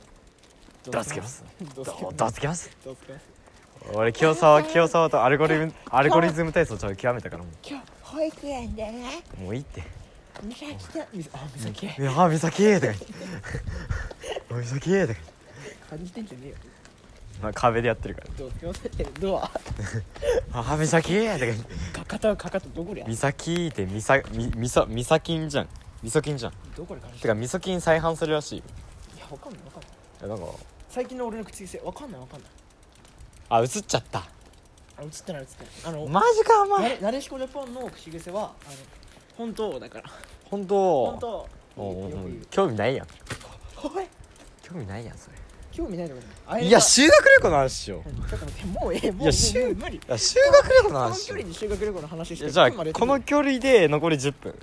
[0.91, 1.45] どうつけます？
[1.77, 2.17] どうつけます？
[2.17, 2.71] どうつけます？
[2.85, 3.27] どうつけます？
[3.95, 9.23] 俺清沢清沢とアルゴリアルゴリズムテストちょっと極めたからも今日保育園でね。
[9.39, 9.85] うもういいって
[10.43, 12.97] 美咲ちゃんみさあ美咲いやあ美咲とか言って。
[14.51, 15.17] お美咲とか言って。
[15.91, 16.57] 感じてんじゃねえよ。
[17.43, 18.27] まあ壁でやってるから。
[18.39, 18.81] どうつけます
[19.21, 19.51] ドア。
[20.53, 21.65] あ美咲とか言って。
[21.93, 25.69] かかとかかとどこでや美咲ってみさみみさみさきんじゃん。
[26.03, 26.53] みそきんじゃん。
[26.77, 28.65] どこで感じてかみそきん再販するらしいよ。
[29.17, 29.91] いやわかんないわかんない。
[30.21, 30.55] いやなんか。
[30.89, 32.51] 最近の俺の口癖わかんないわかんない。
[33.49, 34.19] あ映っちゃった。
[34.99, 35.95] あ映ってない映ってない。
[35.95, 38.77] あのマジかおな前でなでしこジャパンの口癖はあの
[39.37, 40.11] 本当だから。
[40.45, 41.07] 本当？
[41.13, 41.49] 本当。
[41.77, 42.47] おうおうよく言う。
[42.51, 43.07] 興味ないやん。
[43.83, 44.07] おい。
[44.63, 45.37] 興味ないやんそれ。
[45.73, 46.23] 興味ないのか
[46.55, 46.59] な？
[46.59, 48.29] いいや修学旅行の話しよう。
[48.29, 49.97] ちょっと待ってもうええもういやしゅもう無理。
[49.97, 54.55] いや修学旅行のこの話しよ離に修学旅行の話してじゃあこの距離で残り10分。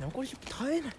[0.00, 0.92] 残り耐えない。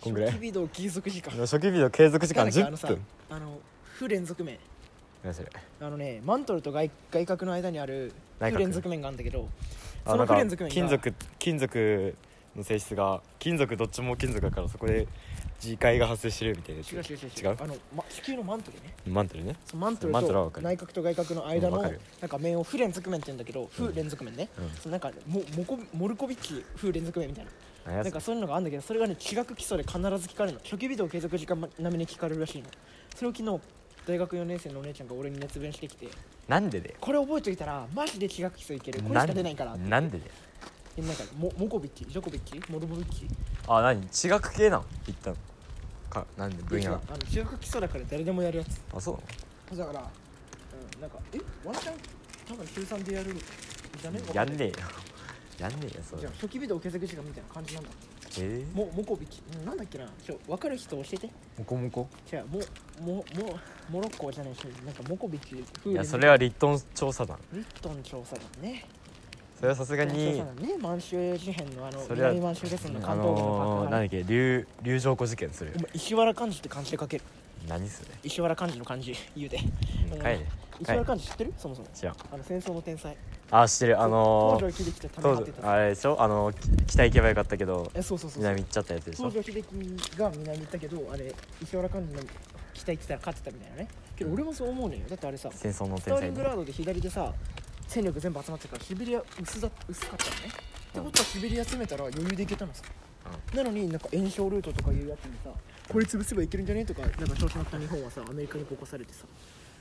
[0.00, 0.30] こんぐらい。
[0.30, 1.32] 初期微動継続時間。
[1.36, 3.06] 初期日の継続時間10なんだっけあのさ分。
[3.30, 3.58] あの
[3.94, 4.58] 不連続面。
[5.22, 5.48] 何それ。
[5.80, 8.56] あのねマントルと外外角の間にある内角。
[8.56, 9.48] 不連続面があるんだけど
[10.06, 12.16] その不連続金属金属
[12.56, 15.06] の性質が金属どっちも金属だからそこで
[15.60, 17.56] 磁界が発生してるみたいな違う違う違う違う。
[17.60, 18.94] あの、ま、地球のマントルね。
[19.06, 19.56] マントルね？
[19.74, 24.70] マントルと内角と外角の間のなんか面を不連続面って言うんだけど不連続面ね、うん。
[24.70, 27.44] そのなんかモモコモルコビッチ不連続面みたい
[27.86, 28.02] な。
[28.02, 30.60] なんかそういうのがあるんだけどそれがね地学基礎で必ず聞かれるの。
[30.64, 32.68] 初期微動継続時間並みに聞かれるらしいの。
[33.14, 33.60] それを昨日
[34.06, 36.08] 大学4年生のお姉ちゃんが俺に熱弁してきて
[36.48, 36.96] なんでで？
[37.00, 39.00] これ覚えておいたらマジで地学基礎いける。
[39.02, 39.88] これしか出ないからって。
[39.88, 40.30] なんでで？
[40.98, 42.04] えなんかモモコビッチ？
[42.08, 42.60] ジョコビッチ？
[42.70, 43.26] モルボビッチ？
[43.68, 44.06] あ何？
[44.08, 44.84] 地学系なん？
[45.06, 45.34] 一旦。
[46.10, 46.62] かなんで？
[46.64, 48.80] 分野あの地学基礎だから誰でもやるやつ。
[48.94, 49.92] あそうなの？
[49.92, 50.10] だから、
[50.94, 51.38] うん、なんかえ？
[51.64, 51.94] ワンチャン
[52.48, 54.20] 多分週3でやるんじゃね？
[54.34, 54.74] やんねえよ。
[55.60, 56.22] やんねえよそれ。
[56.22, 57.90] じゃあ初期微動継続時間みたいな感じなんだ
[58.38, 60.06] えー、モモコビッチうんなんだっけな。
[60.24, 61.30] ちょ分かる人教えて。
[61.58, 62.60] モコモコじゃあも
[63.00, 63.24] もも
[63.90, 67.38] モロッコじゃないしなんかモコビッチいやそれはリットン調査団。
[67.52, 68.84] リットン調査団ね。
[69.56, 70.44] それはさすが調にね。
[70.80, 77.24] 満州事変のあのそれは南満州ですのあ関東部ののー、爆破ねなんだっけ龍龍城湖事件する石原漢字って漢字で書ける
[77.68, 78.10] 何それ？
[78.24, 79.58] 石原漢字の漢字 言うで
[80.12, 80.46] うん帰れ。
[80.80, 81.54] 石原漢字知ってる？
[81.56, 81.88] そもそも。
[81.94, 82.16] 知らん。
[82.32, 83.16] あの戦争の天才。
[83.50, 84.00] あ知ってる。
[84.00, 86.20] あのー、東条英機とあれでしょ？
[86.20, 87.90] あのき北行けばよかったけど。
[87.94, 89.30] えそうそうそう南行っちゃったやつでしょ？
[89.30, 92.22] 東条英機が南行ったけどあれ石原漢字の
[92.74, 93.88] 北行ってたら勝ってたみたいなね。
[94.16, 95.00] けど俺もそう思うのよ。
[95.08, 97.32] だってあれさ戦争のスターリ天才ねングラードで左でさ
[97.86, 100.36] 戦力全部集まってるからシベリア薄だ薄かったのね。
[100.46, 102.82] ってことはシベリア詰めたら余裕でいけたのさ、
[103.54, 105.50] なのになんか炎症ルートとかいうやつにさ
[105.88, 106.84] これ潰せばいけるんじゃね？
[106.84, 109.24] とかなんか調子乗った日本はさアメリカに起こされてさ、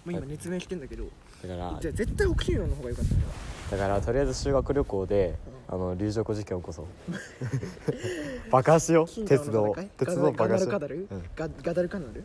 [0.05, 1.05] まあ、今熱弁してんだけど
[1.41, 3.31] だからじゃあ絶対北進路の方が良かったんだよ
[3.71, 5.35] だからとりあえず修学旅行で、
[5.69, 6.85] あの龍城湖事件起こそう。
[8.51, 9.25] 爆破しよう。
[9.25, 10.71] 鉄道鉄道ガ爆破しよう。
[10.71, 11.23] ダルカダル、うん。
[11.35, 12.23] ガガダルカナル？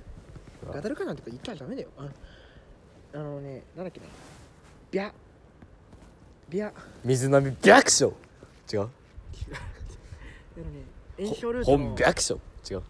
[0.73, 1.89] ガダルカナルとか言ったらダメだよ。
[1.99, 2.09] あ
[3.15, 4.07] あのねなんだっけね
[4.91, 5.13] ビャ。
[6.49, 6.73] ビャ。
[7.05, 8.13] 水波白書。
[8.73, 8.81] 違う？
[8.83, 8.83] あ
[10.59, 10.83] のね
[11.19, 12.41] 炎症ルート本の白書？
[12.71, 12.83] 違う。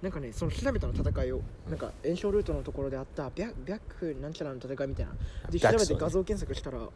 [0.00, 1.40] なんかねその調べたの戦いを。
[1.68, 5.12] なんか炎症ルートのところであったビャビャックなんちゃらの戦いみたいな。
[5.50, 6.88] で調べて画像検索したらあ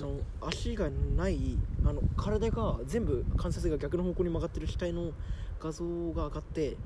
[0.00, 5.12] の足がないあの体が全部関節が逆の方向に曲がってる死体の
[5.60, 6.76] 画像が上がって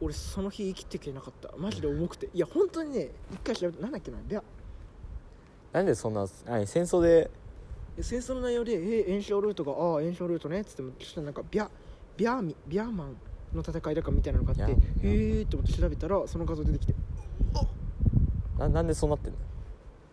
[0.00, 1.56] 俺その日生きてけなかった。
[1.56, 2.28] マジで重くて。
[2.34, 4.42] いや本当にね一回調べてなんだっけなビャ
[5.72, 7.30] なんでそんな何戦争で？
[7.96, 8.72] で戦争の内容で
[9.06, 11.68] 「え炎症ルートがああ炎症ルートね」っつってもそしたらなんかビャ
[12.16, 13.16] ビャーミビャーマン
[13.54, 14.76] の戦いだかみたいなのがあってへ
[15.40, 16.94] えって思って調べたらその画像出てきて
[18.58, 19.38] ななんでそうなってんの？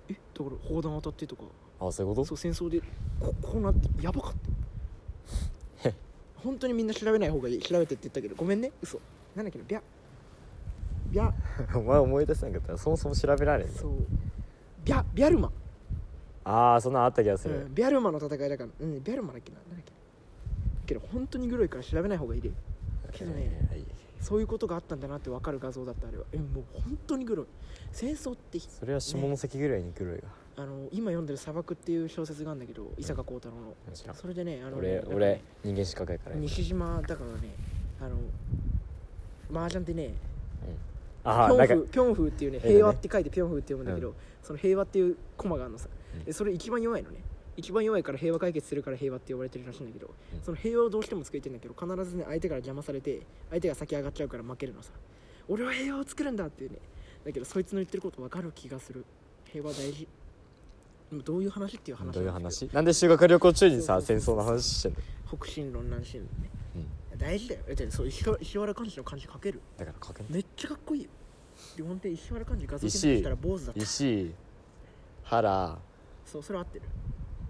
[0.09, 1.43] えだから砲弾当たってとか。
[1.79, 2.25] あそういうこと？
[2.25, 2.81] そう戦争で
[3.19, 4.33] ここうなってやばかっ
[5.83, 5.89] た。
[5.89, 5.93] へ。
[6.35, 7.59] 本当にみんな調べない方がいい。
[7.59, 8.71] 調べてって言ったけどごめんね。
[8.81, 8.99] 嘘。
[9.35, 9.81] なんだっけなビャ
[11.11, 11.31] ビャ
[11.77, 12.71] お前思い出せなかった。
[12.73, 13.73] らそもそも調べられんの？
[13.73, 13.91] そう。
[14.83, 15.51] ビャビャルマ、
[16.43, 18.69] ああそんなんあった気がする、うん、ビャルマの戦いだから。
[18.79, 19.93] うんビャルマだっけななんだっけ
[20.93, 22.51] けど本当にグロいから調べない方がいいで。
[23.11, 23.85] けどねはい。
[24.19, 26.25] そういうことがあったんだなって分かる画像だったあれは。
[26.31, 27.45] えもう本当にグロい。
[27.91, 30.23] 戦争ってそれは下関ぐらいに来る
[30.55, 33.75] が、あの今読んでる「砂漠」っていう小説があるんだけど伊坂幸太郎の。
[33.93, 34.15] 知らん。
[34.15, 36.35] それでねあの俺俺人間失格やから。
[36.35, 37.53] 西島だからね
[37.99, 38.17] あの
[39.53, 40.13] 麻雀ってね
[41.23, 45.87] ああなんかピョンフピョンフっていうね平和って書いてピョンフって読むんだけど、うその平和っていうコマがあるのさ、
[46.31, 47.19] それ一番弱いのね
[47.57, 50.41] 一番弱いから平和解決するから平和って呼ばれてるらしいんだけど、うん。
[50.41, 54.91] その平和をどうしても作りたいんだけど必ずね相手から邪魔されて相手が先上がっちゃうから負けるのさ。
[55.47, 56.77] 俺は平和を作るんだっていうね。
[57.25, 59.05] だけどそいつの言ってること分かる気がする。
[59.45, 60.07] 平和大事。
[61.09, 62.21] でもどういう話っていう話ど。
[62.21, 62.69] ういう話？
[62.71, 64.97] なんで修学旅行中にさ戦争の話してんの、
[65.37, 66.49] 北進論南進論ね。
[67.13, 67.61] うん、大事だよ。
[67.67, 69.59] だってそう石原石原漢字の漢字書ける。
[69.77, 71.09] だから書けんめっちゃかっこいいよ。
[71.75, 73.83] で本当に石原漢字画像検索したら坊主だった。
[73.83, 74.33] 石。
[75.23, 75.77] 原。
[76.25, 76.85] そうそれ合ってる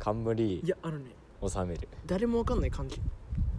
[0.01, 1.11] 冠いやあのね
[1.47, 1.87] 収める。
[2.07, 2.99] 誰もわかんない漢字。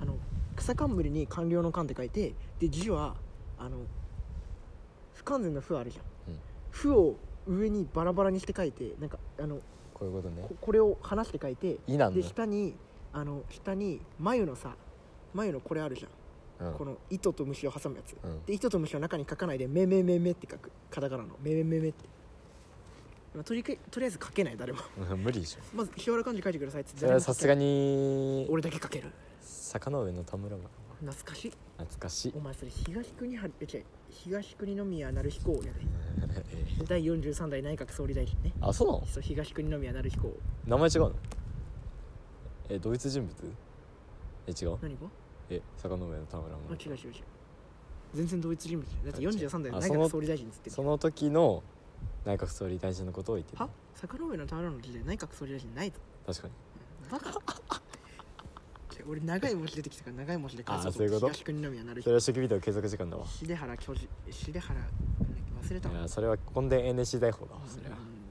[0.01, 0.17] あの
[0.57, 3.15] 草冠に官僚の官って書いてで字は
[3.59, 3.79] あの
[5.15, 6.01] 不完全な不あるじゃ
[6.31, 6.41] ん、うん。
[6.71, 9.61] 不を上にバラバラにして書いてなんかあの
[9.95, 10.45] こういうことね。
[10.49, 12.75] ここれを離して書いてで下に
[13.13, 14.75] あの下に眉のさ
[15.35, 16.67] 眉のこれあるじゃん。
[16.69, 16.75] うん。
[16.75, 18.45] この糸と虫を挟むやつ、うん。
[18.45, 20.71] で糸と虫を中に書かないで「めめめめ」って書く。
[20.91, 22.12] カタカナの「めめめめ」って、まあ、
[23.45, 24.81] とりけとりあえず書けない誰も。
[25.11, 25.61] う ん無理でしょ。
[25.75, 29.11] まず清原漢字書いてくださいってそれはさすがにに俺だけ書ける。
[29.41, 30.63] 坂の上の田村が
[31.01, 31.53] 懐かしい。
[31.79, 32.33] 懐かしい。
[32.37, 33.85] お前それ東国はえ違う。
[34.11, 35.71] 東国宮成彦やで
[36.81, 38.53] え第43代内閣総理大臣ね。
[38.61, 39.07] あそうなの？
[39.07, 40.33] そう東国宮成彦。
[40.67, 41.13] 名前違うの？
[42.69, 43.35] え同一人物？
[44.47, 44.79] え違う？
[44.83, 45.09] 何が？
[45.49, 46.61] え坂の上の田村も。
[46.71, 47.13] あ違う違う違う。
[48.15, 51.63] 全然同一人物だって43代内閣総理大臣っつってるその時の
[52.25, 53.69] 内閣総理大臣のことを言ってるは？
[53.95, 55.97] 坂上の田村の時代内閣総理大臣ないぞ。
[56.27, 56.55] 確かに。
[57.11, 57.43] バカ。
[59.09, 61.27] 俺長い文字出てきたから長い文字で返あそういうこと？
[61.29, 63.25] 東国宮成それ彦は初期ビデオ継続時間だわ。
[63.43, 64.81] 重原教授重原
[65.61, 65.95] 忘れたわ。
[65.99, 67.97] いやそれは根伝 NC 大法だわそれは。
[67.97, 68.23] うん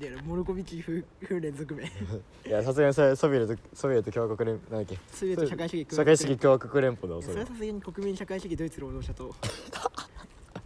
[0.00, 1.84] でモルコビチ風風連続名。
[2.46, 4.98] いやさすがにそれソビエトソビエト共和国連なんだっけ？
[5.14, 9.32] ソビエト社会主義社会主義共和国連邦だそれそれははさすがに国民社会主義ドイツ労働者と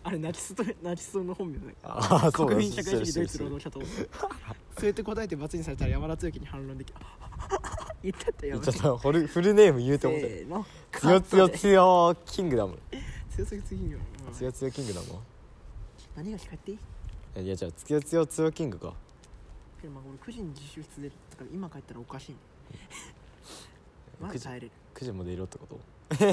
[0.09, 6.92] あれナチスとナチスの本名だよああそうだ国民社会主義ドイツ労働者とそうやって答えて罰にされたら山田強樹に反論でき
[8.03, 8.59] 言っちゃったよ。
[8.59, 10.66] 言っちゃったフルフルネーム言うて思ったせーの。
[10.92, 12.99] つよつよカットつよキングダムで
[13.31, 13.83] 強すぎすぎ。
[13.85, 15.07] んようんつよつよキングダム
[16.16, 16.71] 何が聞かれて？
[16.73, 16.75] い
[17.42, 18.94] いいやじゃあつよつよつよキングか。
[19.81, 22.38] けどまあ俺9時に自習室出るだから今帰ったらおかしいね
[24.21, 24.71] まだ帰れる。
[24.94, 25.75] 9時までいろってこと？
[26.25, 26.33] も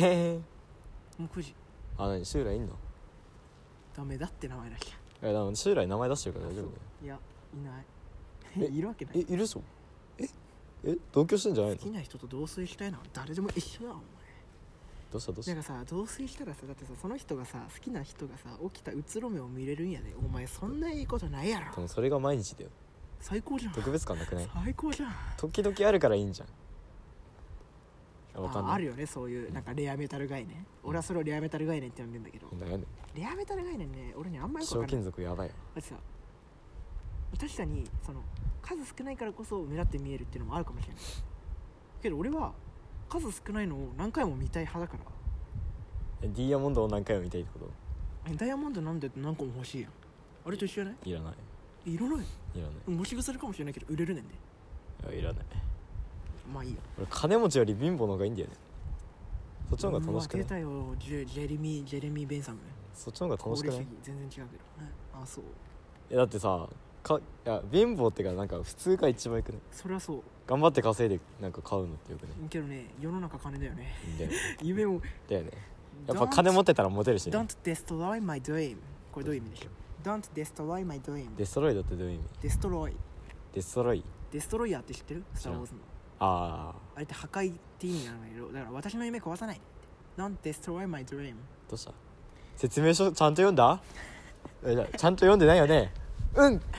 [1.20, 1.54] う9時。
[1.98, 2.78] あ何将来いんの？
[3.96, 4.90] ダメだって名前だけ。
[4.90, 6.72] いやでも将来名前出してるから大丈夫だよ
[7.04, 7.20] いや
[7.54, 7.86] いない。
[8.58, 8.66] え？
[8.78, 9.20] いるわけない。
[9.20, 9.62] えいるでしょ
[10.18, 10.28] え？
[10.86, 10.98] え？
[11.12, 11.78] 同居してんじゃないの？
[11.78, 12.98] 好きな人と同棲したいの？
[13.00, 14.02] は誰でも一緒だお前。
[15.12, 15.52] どうしたどうした？
[15.54, 20.14] なんかさ同棲したらさだってさその人がさ好きな人がさ起きたうつろ目を見れるんやで。
[20.24, 21.82] お前そんないいことないやでろ。
[21.84, 22.70] もそれが毎日だよ
[23.22, 26.52] 最高じゃん特別感なくない最高じゃん時々あるからいいんじゃんあ
[28.36, 28.72] わかんない。
[28.72, 30.66] ああるよねそういうなんかレアメタル概念。
[30.84, 32.48] 俺はそれをレアメタル概念って呼んでんだけど。
[33.16, 35.04] レアメタル概念ね俺にあんまりよくわかんない。
[35.04, 35.48] 賞金属やばい。
[35.48, 35.96] よだってさ
[37.40, 38.22] 確かにその
[38.62, 41.04] 数少ないからこそ目立って見えるっていうのもあるかもしれない。
[42.02, 42.54] けど俺は
[43.10, 45.12] 数少ないのを何回も見たい派だから。
[46.22, 47.72] えディーヤモンドを何回も見たいってこと？
[48.32, 49.92] えダイヤモンドなんで何個も欲しいやん。
[50.48, 50.96] あれと一緒じゃない？
[51.10, 51.34] いらない。
[51.94, 52.18] いらない。
[52.18, 52.74] いらない。
[52.88, 54.34] 虫腐るかもしれないけど売れるねんで。
[55.12, 55.46] いやいらない
[56.54, 56.78] まあいいよ。
[56.98, 58.54] 俺金持ちより貧乏の方がいいんだよね。
[59.70, 62.60] そっちの方が楽しくないジェジェレミージェレミー・ベンサム
[62.94, 64.52] そっちの方が楽しくない功利主義全然違うけど、ね、
[65.14, 65.44] あそう。
[66.12, 66.68] えだってさ
[67.02, 70.22] かいや貧乏ってかなんか普通が一番よくないそれはそう。
[70.48, 73.94] 頑張って稼いでなんか買うのってよくないけどね世の中金だよね。
[74.20, 74.38] だよね。
[74.62, 75.02] 夢を。
[75.28, 75.52] だよね。
[76.08, 77.38] やっぱ金持ってたらモテるしね。
[77.38, 78.78] Don't destroy my dream
[79.12, 82.94] これどういう意味でしょう？Don't destroy my dream デストロイドってどういう意味？destroy
[83.54, 85.24] デストロイデストロイヤーって知ってる？
[85.34, 85.80] スター・ウォーズの
[86.20, 89.76] あああれって破壊って意味なんだけどだから私の夢壊さないでって。
[90.22, 91.34] Don't destroy my dream
[91.70, 91.92] どうした？
[92.56, 93.82] 説明書ちゃんと読んだ？
[94.64, 95.92] えじゃあちゃんと読んでないよね？
[96.36, 96.62] うん。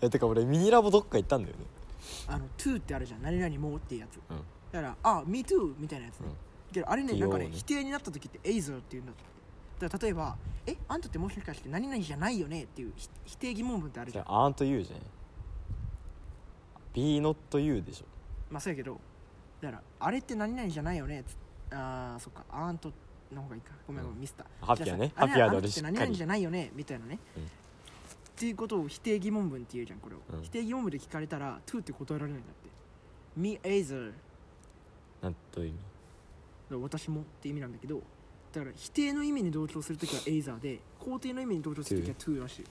[0.00, 1.64] えてか俺ミニラボどっか行ったんだよね。
[2.28, 3.22] あの to ってあるじゃん。
[3.22, 4.20] 何々もっていうやつ。
[4.30, 4.36] うん。
[4.70, 6.28] だからあ me too みたいなやつね、
[6.72, 9.24] けどあれね TO なんかねね否定になった時って either っていうんだって。
[9.80, 10.36] だから例えば
[10.66, 12.64] えあんたってもしかして何々じゃないよね？
[12.64, 14.24] っていうひ否定疑問文ってあるじゃん。
[14.24, 15.06] じゃあアーンとユーじゃない
[16.96, 18.06] be not you でしょ。
[18.50, 18.98] まあそうやけど
[19.60, 21.22] だからあれって何々じゃないよね？
[21.24, 21.36] つ
[21.74, 22.90] ああそっかアント
[23.32, 23.72] の方がいいか。
[23.86, 24.20] ごめんごめん、うん。
[24.22, 24.46] ミスった。
[24.64, 26.70] ハッピーやねじゃあさハッピーやであれあんたって何々じゃないよね？
[26.74, 27.42] みたいなね、うん。
[27.44, 27.46] っ
[28.36, 30.42] ていうことを否定疑問文って言うじゃんこれを、うん。
[30.42, 32.70] 否定疑問文で聞かれたら to って答えられないんだって。
[33.36, 34.12] Me either
[35.22, 35.72] なんという意
[36.70, 36.82] 味？
[36.82, 38.02] 私もって意味なんだけど
[38.52, 42.64] だから否定の意味に同調するときは either で肯定の意味に同調するときは to らしい。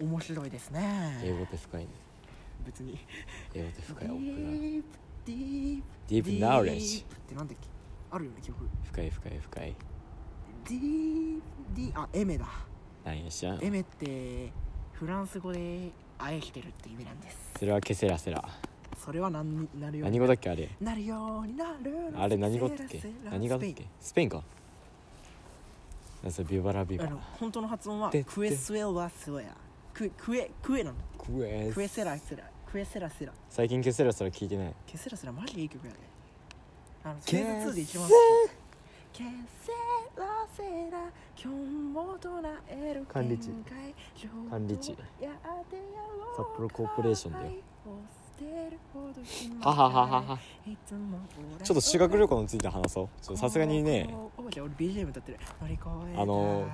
[0.00, 1.20] 面白いですね。
[1.24, 1.88] 英語って深いね
[2.68, 2.98] 別に。
[3.54, 4.20] 英語って深い奥が。
[4.20, 4.82] Deep,
[5.26, 7.68] deep, Deep knowledge deep ってなんだっけ？
[8.10, 9.76] あるよね曲深い深い深い。
[10.66, 11.40] Deep,
[11.74, 11.92] deep.
[11.98, 12.46] あエメだ。
[13.04, 13.64] なんやしゃん。
[13.64, 14.52] エメって
[14.92, 17.36] フランス語で愛してるって意味なんです。
[17.58, 18.46] それはケセラセラ。
[18.96, 20.68] それは何になるよ何語だっけあれ？
[20.80, 22.12] なるようになる。
[22.16, 23.00] あれ何語だっけ？
[23.24, 23.86] 何語だっけ？
[24.00, 24.28] スペイン。
[24.28, 24.42] か。
[26.30, 29.54] それビバラビバあの本当の発音はでクエスエラスエア
[29.94, 30.96] ククエクエなの？
[31.16, 33.32] クエクエセラセラクエセラセラ。
[33.48, 34.74] 最近ケセラセラ聞いてない。
[34.86, 35.98] ケセラセラマジでいい曲やね
[37.02, 38.08] あのフケェーズ2で一番
[39.12, 39.24] ケ
[39.64, 39.72] セ
[40.16, 40.98] ラセラ
[41.42, 41.58] 今日
[41.94, 43.48] も唱える管理地
[44.50, 47.46] 管理地札幌コーポレーションだよ。
[49.60, 50.38] ははははは。
[51.64, 53.36] ちょっと修学旅行について話そう。
[53.36, 54.14] さすがにね。
[56.16, 56.68] あの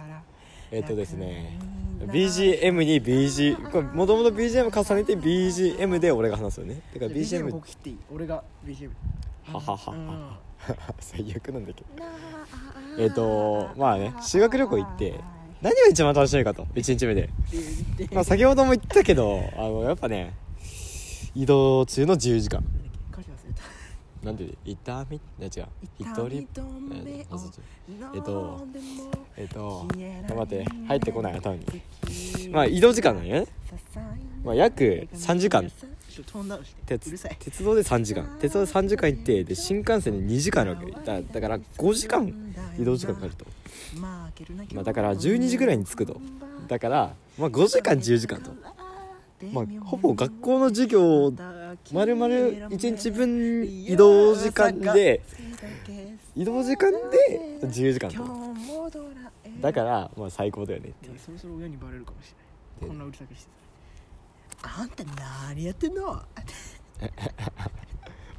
[0.75, 1.57] えっとですね
[2.01, 6.83] BGM に BG これもともと BGM 重ねて BGM で俺が話すよね。
[6.93, 7.99] だから BGM 切っていい？
[8.13, 8.91] 俺が BGM
[9.45, 10.39] ははは。
[10.99, 12.05] 最悪なんだけど。
[12.99, 15.15] えっ、とまあね修学旅行行って
[15.63, 17.31] 何が一番楽しみかと1日目で、
[18.13, 20.35] まあ、先ほども言ったけどあのやっぱね
[21.35, 22.63] 移動中の自由時間
[24.25, 25.17] なんで痛み？
[25.17, 25.67] いや違う。
[25.99, 26.49] 一人
[28.15, 28.67] えっと
[29.37, 29.87] えっ、と
[30.29, 31.65] 頑張って入ってこない頭に。
[32.51, 33.47] まあ移動時間なんよね。
[34.43, 35.71] まあ約3時間。
[36.87, 38.37] 鉄鉄道で3時間。
[38.41, 40.91] 鉄道で3時間行ってで新幹線で2時間あるわけ。
[40.93, 42.33] だだから5時間
[42.79, 43.45] 移動時間かかると。
[44.73, 46.21] まあだから12時ぐらいに着くと。
[46.69, 48.53] だからまあ5時間10時間と。
[49.53, 51.33] まあほぼ学校の授業
[51.93, 55.21] まるまる1日分移動時間で
[56.37, 58.23] 移動時間で自由時間と
[59.61, 61.19] だからまあ最高だよねっていう。
[61.19, 62.45] そろそろ親にバレるかもしれない。
[62.81, 63.49] でこんなうるさくして
[64.63, 65.05] たあんた
[65.53, 66.23] 何やってんの？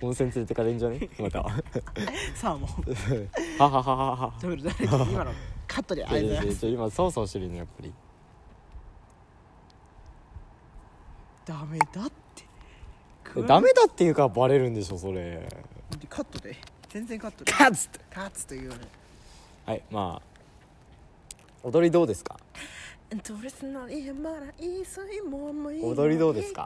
[0.02, 1.10] 温泉連れてかれんじゃね？
[1.20, 1.42] また。
[1.44, 1.52] は
[2.36, 4.16] さあもうはははは。
[4.28, 5.32] はということで今の
[5.68, 6.60] カットでありがとうございます。
[6.60, 7.94] ちょ今そうそうしてるねやっぱり。
[11.46, 12.12] ダメだって
[13.48, 15.48] ダメだっていうかバレるんでしょそれ。
[16.10, 16.56] カットで。
[16.90, 17.52] 全然カットで。
[17.52, 18.00] カッツって。
[18.10, 18.72] カッツという
[19.66, 20.36] はいまあ
[21.64, 22.38] 踊りどうですか？
[25.84, 26.66] 踊りどうですか？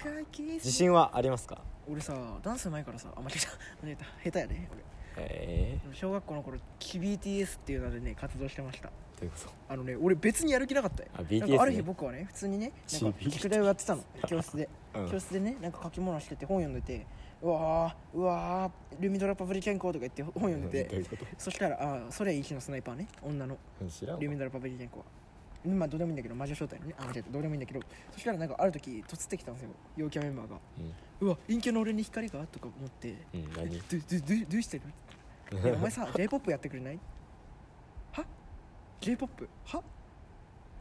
[0.56, 1.60] 自信はありますか？
[1.90, 3.34] 俺さダンス前からさあ間違
[3.86, 4.06] えた。
[4.24, 4.70] 下手やね
[5.18, 8.90] え俺小学校の頃キ BTS っていう名でね活動してました。
[8.90, 11.10] ー、どういうこあのね俺別にやる気なかったよ。
[11.14, 14.04] あなん BTS かある日ね僕はね普通にねなんか宿題をやってたの。
[14.28, 15.12] 教室で、うん。
[15.12, 17.06] 教室でねなんか書き物してて本読んでて。
[17.42, 20.90] うわーうわールミドラパブリケンコとか言って本読んでて。
[20.90, 21.26] どういうこと。
[21.38, 23.58] そしたらあーそれ一のスナイパーね女の。
[23.90, 24.22] 知らんわ。
[24.22, 25.06] ルミドラパブリケンコは。
[25.66, 26.96] まあどうでもいいんだけど魔女正体のね。
[26.98, 27.30] あ間違えた。
[27.32, 27.82] どうでもいいんだけど。
[28.12, 30.58] そしたらなんかある時突ってきたんですよ陽キャメンバーが。
[31.22, 33.16] うわ陰キャの俺に光がとか思って。
[33.34, 34.84] うん、うん、何どどどどうしてる？
[35.52, 36.96] えお前さ j p o p やってくれない？
[36.96, 37.02] は
[39.02, 39.82] j p o p は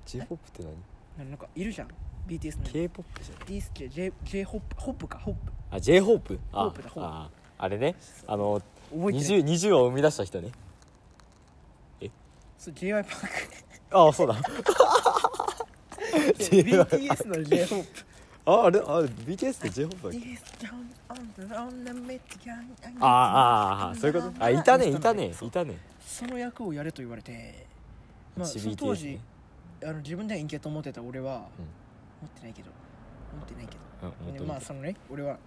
[0.07, 0.63] ？J−POP って
[1.19, 1.29] 何？
[1.31, 1.89] なんかいるじゃん。
[2.27, 2.65] BTS の。
[2.65, 4.77] K-POP じゃない J J J ホップ。
[4.77, 5.19] ホップか？
[5.19, 5.53] ホップ。
[5.71, 7.11] あ J−HOPE あホープだホープ。
[7.11, 7.95] ああれね。
[8.27, 10.51] あの覚えてない 20, 20を生み出した人ね。
[12.59, 13.27] そう j y パーク
[13.97, 14.35] ああそうだ。
[16.39, 17.89] BTS の J ホップ。
[18.47, 18.81] ああれ？
[18.81, 20.19] あれ BTS って J−POP だっけ？
[23.01, 24.45] ああああそういうこと？
[24.45, 25.33] あいたねいたね。
[25.41, 27.67] いたねその役をやれと言われて
[28.39, 29.21] まあその当時ね
[29.83, 31.43] あの自分では陰キャと思ってた俺は、うん。
[32.23, 32.71] 持ってないけど。
[33.37, 34.45] 持ってないけど。
[34.45, 35.39] まあそのね俺は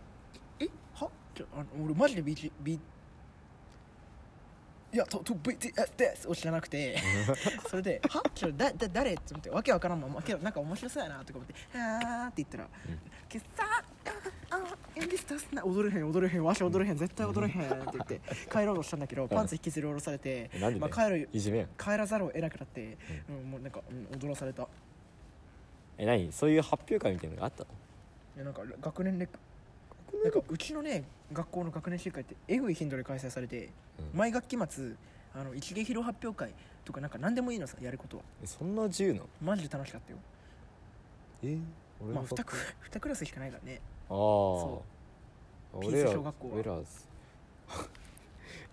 [0.60, 0.68] え？
[0.94, 1.10] は？
[1.54, 2.80] あの俺マジで BT B
[4.94, 6.98] いやとと BTS ですを知らなくて。
[7.70, 8.22] それで「は？
[8.36, 12.68] ちょだだ誰?」って思ってわけわからんままけどなんか面白そうやなとか思って「はー」って言ったら
[13.30, 13.84] 「けさあ
[14.50, 22.98] あエンディスタスな踊れへん踊れへんわし踊れへん絶対踊れへん」って言って帰ろうとしたんだけどパンツ引きずり下ろされてまあ、帰るいじめ帰らざるを得なくなって、
[23.30, 23.52] うん。
[23.52, 24.64] もうなんか、うん、踊らされた。
[24.64, 24.66] い
[26.00, 26.32] え何？
[26.34, 27.70] そういう発表会みたいなのがあったの？
[28.38, 29.30] やなんか学年で
[30.24, 31.04] なんかうちのね
[31.34, 34.20] 学校の学年集会ってえぐい頻度で開催されて、うん。
[34.20, 34.94] 毎学期末
[35.34, 36.54] あの一芸披露発表会
[36.86, 38.24] とかなんか何でもいいのさやることは。
[38.44, 39.28] えそんな自由なの？
[39.42, 40.18] マジで楽しかったよ。
[41.44, 41.58] え
[42.04, 42.52] 俺まあの 2, 学校？
[42.52, 42.58] ク
[42.98, 43.82] 2クラスしかないからね。
[44.10, 44.16] ああ。
[44.16, 44.84] そ
[45.80, 46.54] ピース俺ら小学校は。
[46.56, 46.74] 俺ら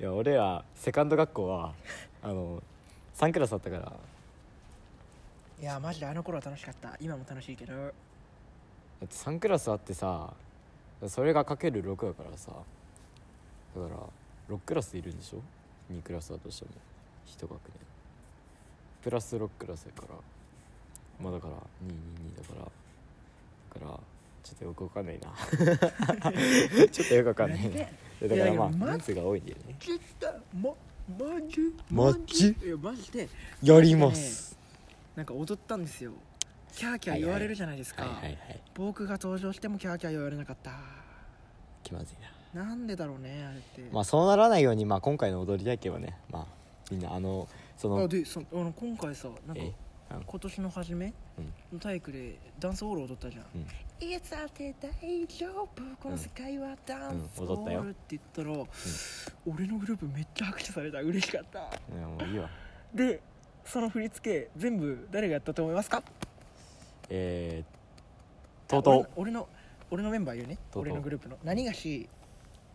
[0.00, 1.72] いや俺らセカンド学校は
[2.22, 2.62] あの
[3.14, 3.92] 3クラスあったから。
[5.60, 6.96] いやマジであの頃は楽しかった。
[7.00, 7.72] 今も楽しいけど。
[7.74, 7.92] だっ
[9.00, 10.32] て3クラスあってさ
[11.06, 12.50] それがかける6だからさ。
[13.76, 15.38] だから6クラスいるんでしょ
[15.92, 16.72] ？2クラスだとしても。
[17.26, 17.60] 1学年。
[19.02, 20.14] プラス6クラスやから。
[21.22, 21.54] まあだから
[21.86, 22.54] 222だか
[23.80, 23.80] ら。
[23.80, 24.00] だから
[24.42, 25.28] ちょっとよくわかんないな。
[26.90, 27.70] ちょっとよくわかんない。
[27.70, 27.78] な
[28.28, 29.76] だからまあ人数が多いんだよね。
[29.78, 30.70] ちったま
[31.08, 31.74] マジ？
[31.90, 32.56] マジ？
[32.80, 33.12] マジ？
[33.12, 33.28] で。
[33.62, 34.58] やります。
[35.14, 36.12] なんか踊ったんですよ
[36.74, 38.60] キャーキャー言われるじゃないですか、はいはいはい。
[38.74, 40.72] 僕が登場してもキャーキャー言われなかった。
[41.82, 42.16] 気まずい
[42.54, 42.64] な。
[42.64, 46.46] なんでだろうねあれって、まあそうならないようにまあ今回の踊り体験はねまあ
[46.90, 49.62] みんなあのそのあでそあの今回さなんか
[50.26, 51.52] 今年の初めうん。
[51.74, 53.44] の体育でダンスホール踊ったじゃん。
[53.54, 53.66] うん
[54.00, 55.68] 「いつだって大丈夫
[56.00, 58.64] この世界はダンスホール」って言ったら、
[59.46, 61.00] 俺のグループめっちゃ拍手された。
[61.00, 61.58] 嬉しかった。
[61.58, 61.62] い
[62.00, 62.48] やもういいわ。
[62.94, 63.20] で
[63.64, 66.02] その振り付け全部誰がやったと思いますか？
[67.10, 69.48] えー、とうと俺の俺の
[69.90, 70.58] 俺のメンバー言うね。
[70.72, 71.38] TOTO 俺のグループの。
[71.44, 72.08] 何がし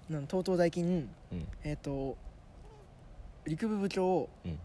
[0.10, 1.48] なんとうとう大金ううん。
[1.64, 2.18] えっ、と
[3.46, 4.60] 陸部部長うん。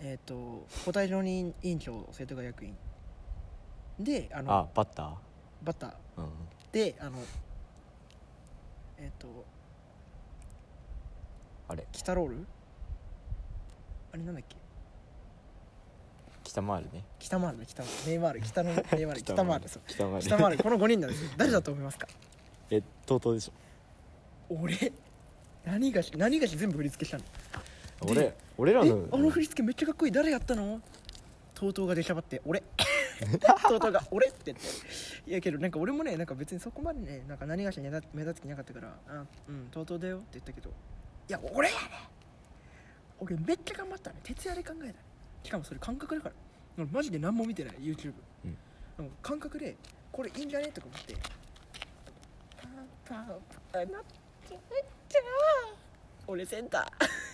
[0.00, 2.76] えっ、と古代常任委員長生徒会役員。
[3.98, 5.14] であのあバッター？
[5.64, 5.92] バッター。
[6.18, 6.28] うん
[6.72, 7.18] であの
[8.98, 9.44] えっ、と
[11.68, 11.86] あれ？
[11.92, 12.46] キタロール
[14.12, 14.56] あれなんだっけ？
[16.54, 17.04] 北回るね。
[17.18, 17.98] 北回るね北回る。
[18.06, 19.68] ネイマール北の ネイマール北回る。
[19.68, 19.82] そう。
[19.88, 20.20] 北回る。
[20.20, 20.62] 北回る。
[20.62, 21.30] この5人なんですよ。
[21.36, 22.06] 誰だと思いますか？
[22.70, 23.52] え TOTO でしょ。
[24.50, 24.92] 俺？
[25.64, 27.24] 何がし何がし全部振り付けしたの？
[28.10, 30.12] 俺俺らえのあの振り付けめっちゃかっこいい。
[30.12, 30.80] 誰やったの
[31.56, 32.62] ？TOTO が出しゃばって俺。
[33.68, 35.30] TOTO が俺って言って。
[35.30, 40.70] いやけどなんか俺もねなんか別にそこまでねなんか何がし目立目立つ気なかったから「あうん TOTO だよ」って言ったけど。
[40.70, 41.80] いや俺やね
[43.18, 44.16] 俺めっちゃ頑張ったね。
[44.22, 44.94] 徹夜で考えた
[45.42, 46.34] しかもそれ感覚だから。
[46.34, 46.43] 俺
[46.76, 48.12] マジで何も見てない YouTube、
[48.98, 49.10] うん。
[49.22, 49.76] 感覚で
[50.10, 50.68] これいいんじゃね？
[50.68, 51.14] とか思って。
[52.60, 52.70] パン
[53.04, 53.26] パン
[53.72, 54.02] パンなっ
[54.48, 54.58] ちゃ
[56.26, 56.90] 俺センタ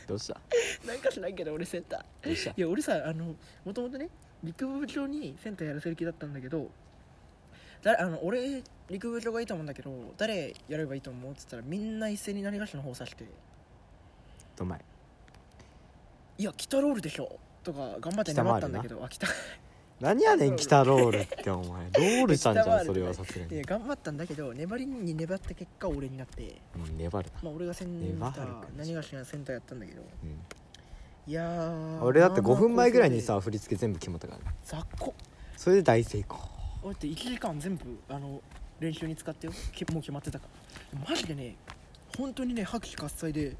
[0.07, 0.41] どうした？
[0.84, 2.26] ーなんかしないけど俺センター。
[2.26, 2.51] どうした？
[2.51, 3.34] いや俺さあの
[3.64, 4.11] もともとね
[4.43, 6.70] 陸部長にセンターやらせる気だったんだけど
[7.82, 11.32] 誰あの俺陸部長がいいと思うんだけど誰やればいいと思う？
[11.32, 13.24] っつったらみんな一斉に何がしの方指して。
[14.57, 14.80] どまい
[16.36, 19.27] 「いや北ロールでしょ」とか頑張って粘ったんだけどあ北。
[20.01, 21.67] 何やねん北ロールってお前。
[21.67, 23.63] ロールしたんじゃんそれはさすがに。
[23.63, 26.57] 頑張ったんだけど粘りに粘った結果俺になって。
[26.75, 27.41] うん粘るな。
[27.43, 28.47] まあ俺がセンター
[28.77, 30.01] 何がしがセンターやったんだけど。
[30.01, 31.31] うん。
[31.31, 34.57] いやー俺だって5分前ぐらいにまあさ振り付け全部決まったからね。
[34.65, 35.13] 雑魚。
[35.57, 36.39] それで大成功。
[36.83, 38.41] 俺って1時間全部あの
[38.81, 39.53] 練習に使ってよ。
[39.73, 40.47] けもう決まってたか
[40.95, 41.11] ら。
[41.11, 41.57] マジでね
[42.17, 43.55] 本当にね拍手喝采で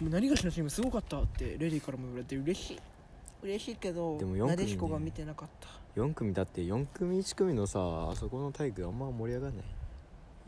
[0.00, 2.80] もう何がしのチームすごかったってレディーからも言われて嬉しい
[3.42, 4.56] 嬉しいけどでも四組ね。
[4.56, 5.68] なでしこが見てなかった。
[6.00, 9.66] 4組だって4組1組のさあそこの体育あんま盛り上がんない。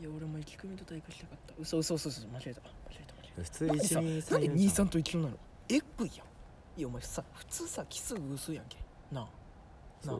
[0.01, 1.53] いや俺も1組と対抗したかった。
[1.59, 2.61] 嘘嘘嘘嘘間違えた。
[2.61, 5.37] 間違えた間違え普通た何さ1なんで2 23と一緒なの？
[5.69, 6.79] えっぐいやん。
[6.79, 8.77] いやお前さ普通さ奇数偶数やんけ。
[9.11, 10.07] なあ。
[10.07, 10.19] なあ。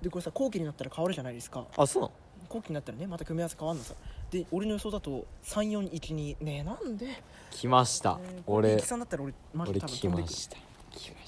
[0.00, 1.66] でこれさ後期になったら変わるじゃないですか。
[1.76, 2.14] あそうなの？
[2.48, 3.94] 後期になったらねまた組み合わせ変わんのさ。
[4.30, 7.22] で俺の予想だと3412ねえなんで？
[7.50, 8.18] 来ました。
[8.18, 10.28] ね俺力さんだったら俺マジ俺多分飛んでくる。
[10.28, 10.56] 来ました。
[10.56, 11.12] 来ました。
[11.12, 11.25] い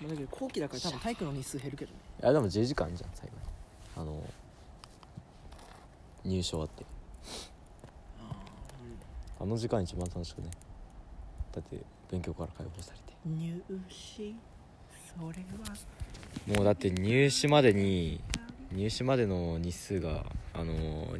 [0.00, 1.98] まあだけど後期だから多分体育の日数減るけどね。
[2.20, 3.42] やでも10時間じゃん最後に。
[3.96, 4.22] あの
[6.24, 6.84] 入賞あって。
[9.40, 10.50] あの時間一番楽しくね。
[11.52, 11.78] だって
[12.10, 13.04] 勉強から解放されて。
[13.26, 14.34] 入試？
[15.18, 16.54] それは。
[16.54, 18.20] もうだって入試までに
[18.72, 20.24] 入試までの日数が
[20.54, 20.74] あの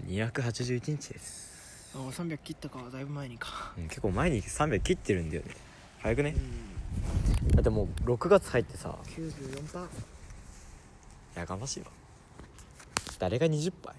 [0.07, 3.73] 281日です、あ300切ったかだいぶ前にか。
[3.77, 5.55] うん、結構前に300切ってるんだよね。
[6.01, 6.35] 早くね？
[6.37, 6.80] うん
[7.55, 8.97] だってもう6月入ってさ。
[9.05, 9.89] 94%
[11.35, 11.87] やかましいわ
[13.19, 13.95] 誰が20%や。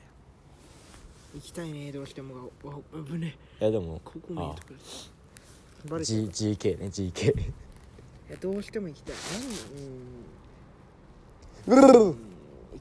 [1.34, 2.50] 行きたいねどうしても。
[2.64, 4.76] がわ危ねいやでもここ見えあとく
[5.90, 7.54] バレて G る GK ね GK い
[8.30, 9.16] やどうしても行きたい。
[11.66, 11.92] 普なん。
[11.92, 12.16] うん。
[12.16, 12.16] 行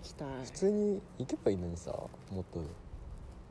[0.02, 0.28] きたい。
[0.52, 2.60] 通に行けばいいのにさもっと。
[2.60, 2.62] い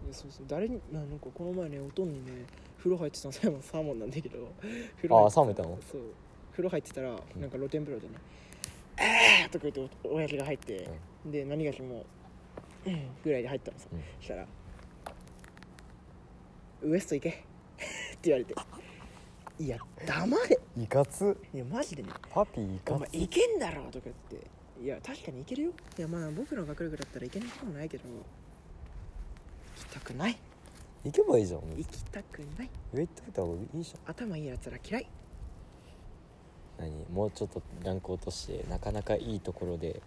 [0.07, 0.45] やそうそう。
[0.47, 2.45] 誰にななんかこの前ねおとんにね
[2.77, 4.53] 風呂入ってたのそれもサーモンなんだけど。
[4.97, 5.77] 風呂入ってあーサーモンいたの？
[5.91, 6.01] そう
[6.59, 8.15] 風呂入ってたらなんか露天風呂でね
[8.99, 10.89] 「えー!」とか言ってお親父が入って、
[11.25, 12.05] で何がしも
[12.85, 14.45] うんぐらいで入ったのさ、うしたら
[16.83, 17.43] 「ウエスト行け」 って
[18.23, 18.53] 言われて
[19.57, 22.09] 「いや黙れいかついやマジでね。
[22.29, 24.47] パピーいお前いけんだろ」とか言って
[24.83, 25.71] 「いや確かにいけるよ。
[25.97, 28.03] いやまあ僕の学力だったらいけないこともないけど。
[28.09, 28.23] 行
[29.75, 30.37] きたくない。
[31.05, 31.61] 行けばいいじゃん。
[31.61, 32.69] 行きたくない。
[32.93, 34.11] 上行っといた方がいいじゃん。
[34.11, 35.07] 頭いいやつら嫌い
[36.79, 40.01] 何もうちょっとランク落としてなかなかいいところで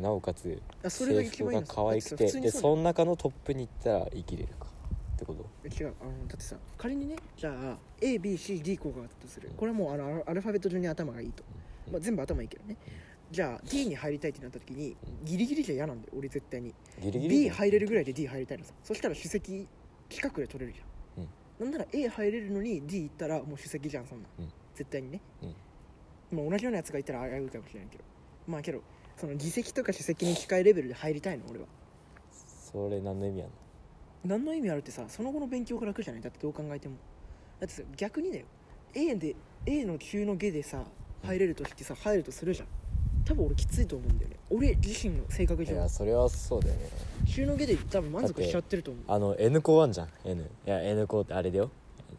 [0.00, 4.66] なおかつあそれが制服が可愛くてさ普通にてでその中のトップに行ったら生きれるか
[5.14, 5.44] ってこと？
[5.68, 9.50] 違うあのだってさ仮にねじゃあ ABCD 校があったとする。
[9.56, 11.44] これはもうあのアルファベット順に頭がいいと、
[11.86, 11.92] うん。
[11.92, 12.76] まあ、全部頭いいけどね。
[13.30, 16.74] じゃあ D に入りたいってなった時にギリギリじゃ嫌なんだよ俺絶対に。
[17.00, 18.72] ギリギリ B 入れるぐらいで D 入りたいのさ。
[18.82, 19.68] そしたら首席
[20.08, 21.70] 近くで取れるじゃん、うん。
[21.72, 24.28] なんなら A 入れるのに D 行ったらもう首席じゃんそんな。
[24.28, 24.52] ん、うん。
[24.74, 25.54] 絶対にね、うん
[26.32, 28.04] まあ、同じようなやつがいたら危ういかもしれないけど。
[28.46, 28.80] まあけど
[29.16, 31.66] その議席とか首席に近いレベルで入りたいの俺は。
[32.30, 33.52] それ何の意味あんの？
[34.24, 36.22] 何の意味あるってさその後の勉強が楽じゃない？
[36.22, 36.96] だってどう考えても。
[37.60, 38.44] だってさ逆にだよ。
[38.94, 39.34] A で
[39.66, 40.84] A の級の下でさ
[41.22, 42.68] 入れるとしてさ入るとするじゃん。
[43.24, 44.36] 多分俺きついと思うんだよね。
[44.50, 46.80] 俺自身の性格い上やそれはそうだよね。
[47.26, 49.04] 級の下で多分満足しちゃってると思う。
[49.08, 50.08] あの N 校あんじゃん。
[50.24, 51.70] N いや N 校ってあれだよ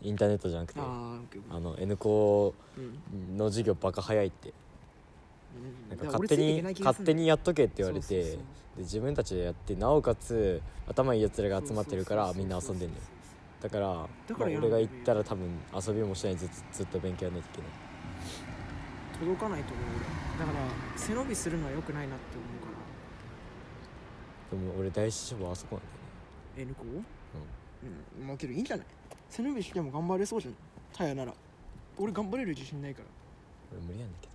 [0.02, 1.20] インターネットじゃなくてあ
[1.50, 3.38] あの N 校うん。
[3.38, 4.54] の授業バカ早いって。
[5.90, 5.98] うん。
[5.98, 8.38] なんか勝手に勝手にやっとけって言われてで
[8.80, 13.04] 自分たちでやってなおかつ頭いいやつらが集まってるからみんな遊んでんだよ。
[13.62, 14.08] だから
[14.46, 17.72] 俺が行ったら多分遊びもしないでずっとずっと勉強やんないといけない。
[19.20, 19.86] 届かないと思う
[20.38, 20.46] 俺。
[20.46, 24.60] だから背伸びするのは良くないなって思うから。
[24.60, 25.86] でも俺第一志望あそこなん
[26.56, 26.72] だよね。
[26.72, 26.84] N 校
[28.20, 28.28] うん。
[28.28, 28.86] まあけどいいんじゃない？
[29.30, 30.56] 背伸びしても頑張れそうじゃん。
[30.94, 31.34] タヤなら。
[31.98, 33.08] 俺頑張れる自信ないから。
[33.72, 34.28] 俺無理なんだけ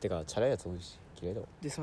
[0.00, 1.46] てかチャラいやつ多いし嫌いだわ。
[1.62, 1.82] でさ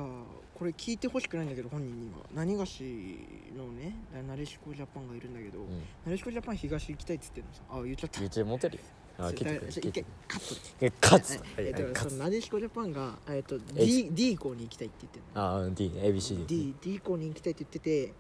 [0.54, 3.18] これ聞いてほしくないんだけど本人には何がし
[3.58, 3.96] のね
[4.28, 5.68] なでしこジャパンがいるんだけど、うん。
[6.06, 7.62] なでしこジャパン東行きたいっつってんのさ。
[7.72, 8.20] あ言っちゃった。
[8.20, 8.84] 言っちゃモテるよ。
[9.18, 10.52] あそう切ってくれだ一切って回く
[10.82, 10.92] れ。
[10.92, 11.64] カット。
[11.64, 15.42] でえそのなでしこジャパンがえっと D, D 校に行きたいって言ってんの。
[15.42, 18.14] ああ DABCD D, D 校に行きたいって言ってて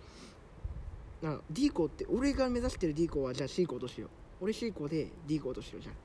[1.21, 4.09] な D 校って俺が目指してる D 校はじゃあ C 校としよう
[4.41, 5.95] 俺 C 校で D 校としようじゃん。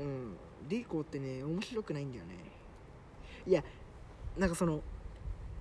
[0.00, 0.36] うん。
[0.68, 2.36] D 校ってね面白くないんだよね。
[3.46, 3.62] いや
[4.38, 4.80] なんかその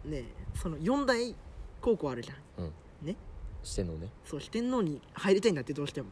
[0.06, 1.36] ねその4大
[1.82, 2.66] 高校あるじゃん。
[2.66, 2.74] うん。
[3.08, 3.16] ね？
[3.64, 4.10] してんのね。
[4.24, 6.10] そう四天王に入りたいんだってどうしても。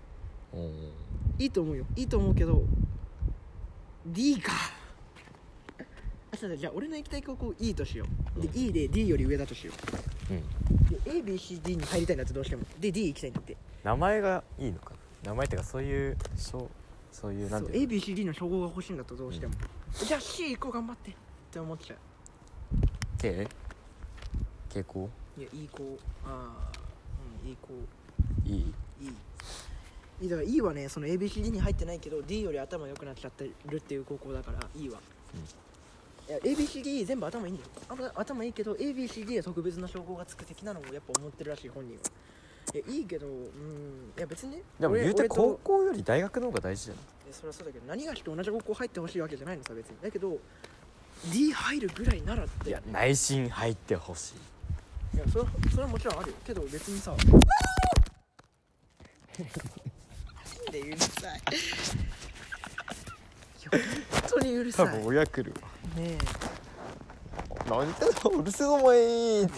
[0.54, 0.92] うん。
[1.38, 1.86] いいと思うよ。
[1.96, 2.64] いいと思うけど
[4.08, 4.52] D か。
[6.32, 8.06] あそうだじゃあ俺の行きたい高校 E としよ
[8.36, 8.42] う。
[8.42, 8.56] で、うん。
[8.56, 9.74] E で D より上だとしよ
[10.32, 10.34] う。
[10.34, 10.38] ん。
[10.38, 10.42] う
[10.90, 12.64] で ABCD に入りたいんだってどうしても。
[12.80, 13.56] で D 行きたいんだって。
[13.84, 14.99] 名前がいいのかな？
[15.24, 16.68] 名前ってかそういうそう。
[17.12, 19.54] そういうなんていうの？ABCD の称号が欲しいんだとどうしても、
[19.94, 21.12] じゃあ C 行こう頑張って。
[21.12, 21.14] っ
[21.52, 21.98] て思っちゃう。
[23.18, 23.48] K
[24.70, 26.72] 傾向いやいい子ああ
[27.44, 27.74] うんいい子
[28.46, 29.14] いいいい
[30.22, 35.00] いいだから E はねその ABCD に入ってないけど D より頭良くなっちゃってるっていう高校だから E は、
[36.30, 38.12] いや ABCD 全部頭いいんだよ。
[38.16, 42.02] あ頭いいけど ABCD は特別な称号がつく的なのもやっぱ思ってるらしい本人は
[42.74, 44.14] いやいいけどうん。
[44.18, 44.58] いや別に。
[44.58, 45.36] ねでも言うて俺俺と。
[45.36, 49.98] 高校より大学の方が大事じゃんいやそれはそうだけど何がして同じ高校入ってほしいわけじゃないのさ別に。
[50.02, 50.38] だけど
[51.32, 52.70] D 入るぐらいならって。
[52.70, 54.34] いや内心入ってほし
[55.14, 55.18] い。
[55.18, 56.36] いやそれはそれはもちろんあるよ。
[56.46, 57.12] けど別にさ。
[57.20, 57.26] な
[60.70, 61.40] んでうるさい。
[61.40, 61.54] い
[63.72, 63.80] や
[64.12, 64.98] 本当にうるさい。
[64.98, 65.68] ね親来るわ。
[65.98, 66.18] え
[67.70, 69.42] 何言ってんのうるせえぞお前。
[69.42, 69.56] 何が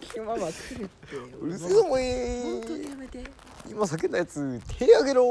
[0.00, 1.16] 気まま来るって。
[1.40, 2.42] うるせえぞお前。
[2.42, 3.24] 本当にやめて
[3.70, 5.22] 今叫んだやつ手あげろ。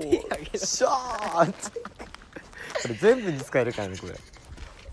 [0.00, 0.58] 手あげろ。
[0.58, 1.80] シャーって。
[1.80, 4.14] これ全部に使えるからねこれ。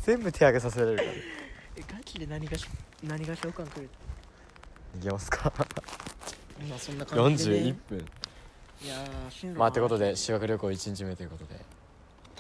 [0.02, 2.66] 全部手上げさせられるからえガチで何がし
[3.04, 3.90] 何が召喚来る？
[4.98, 5.52] いきますか。
[6.70, 7.98] まあそんな感じで、41ね、分。
[8.00, 11.60] いやー進路まあってことで修学旅行1日目ということで。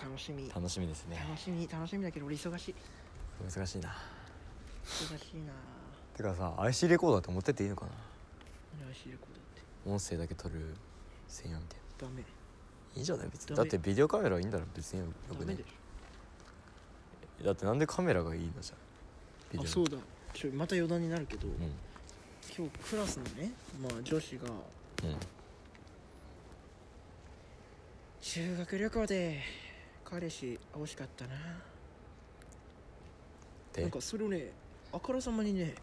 [0.02, 0.50] 楽しみ。
[0.54, 1.18] 楽しみですね。
[1.28, 2.76] 楽しみ楽しみだけど俺忙しい。
[3.54, 3.94] 難しいな
[4.86, 5.54] 忙しいな。
[6.16, 7.92] てかさ IC レコーダーって持ってっていいのかな？
[8.80, 9.90] 何 IC レコードって。
[9.90, 10.76] 音声だけ撮る
[11.28, 12.22] 専用みたいダメ。
[12.22, 12.28] な
[12.96, 13.30] いいじゃない？
[13.30, 13.56] 別に。
[13.56, 13.70] ダメ。
[13.70, 15.02] だってビデオカメラいいんだら別に。
[15.02, 15.08] よ
[15.38, 15.58] くね
[17.44, 18.78] だってなんでカメラがいいのじゃん
[19.52, 19.98] ビデオょあそうだ。
[20.34, 21.54] ちょまた余談になるけど、うん。
[22.58, 25.18] 今日クラスのねまあ女子がうん。
[28.22, 29.42] 修学旅行で
[30.04, 31.32] 彼氏惜しかったな。
[33.74, 33.82] で？
[33.82, 34.52] なんかそれをね
[34.96, 35.76] あからさまにね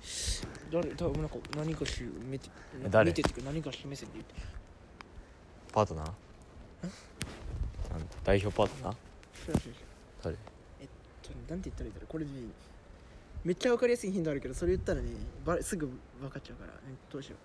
[0.73, 2.49] 誰多分なんか何かし見て
[2.83, 3.11] え誰？
[3.11, 4.35] 見てっていうか何かし目線で言って。
[5.71, 6.07] パートナー？
[7.93, 8.95] なん代表パートナー？
[9.45, 9.73] そうそうそう。
[10.23, 10.37] 誰？
[11.23, 12.13] ちょなんて言ったらいいんだろう。
[12.13, 12.31] これね
[13.45, 15.11] めっちゃ分かりやすいヒントあるけどそれ言ったらね
[15.45, 15.91] ばすぐ
[16.21, 16.79] 分かっちゃうから、ね、
[17.13, 17.37] どうしよ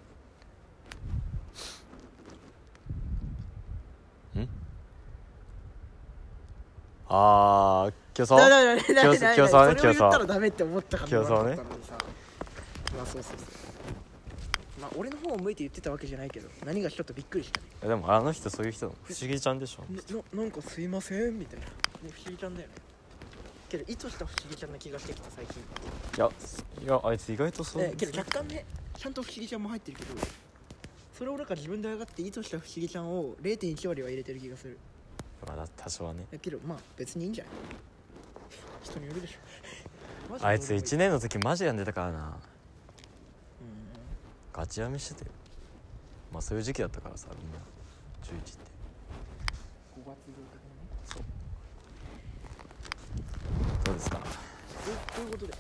[7.10, 8.38] あー競う争？
[8.38, 11.56] だだだだだ競争だだ競争ねそれを言ったらダメって思ったから競争ね
[12.96, 19.84] まあそうそうそうまあ俺の方を向いて言ってたわけじゃないけど何がちょっとびっくりしたねでもあの人そういう人不思議ちゃんでしょ
[20.34, 21.72] ななんかすいませんみたいな、ね、
[22.12, 22.74] 不思議ちゃんだよね
[23.70, 26.30] けど意図した不思議ちゃんな気がしてきた最近いや
[26.84, 28.66] いやあいつ意外とそうねけど若干ね
[28.98, 30.10] ちゃんと不思議ちゃんも入ってるけど
[31.18, 34.78] それをなんか自分で上がって意図した不思議ちゃんを0.1割は入れてる気がする
[35.48, 36.26] まだ多少はね。
[36.32, 37.54] だけどまあ別にいいんじゃない？
[38.84, 39.38] 人によるでしょ。
[40.46, 40.78] あいつどう。
[40.78, 42.20] でも1年の時マジ病んでたからな。
[42.28, 42.34] うん。
[44.54, 45.32] ガチ病みしてたよ。
[46.32, 47.58] まあそういう時期だったからさみんな。
[48.24, 48.50] 11って。
[49.96, 50.76] 5月合格の
[51.22, 51.28] ね。
[53.84, 54.18] どうですか？
[54.20, 54.24] と
[55.16, 55.54] ということで？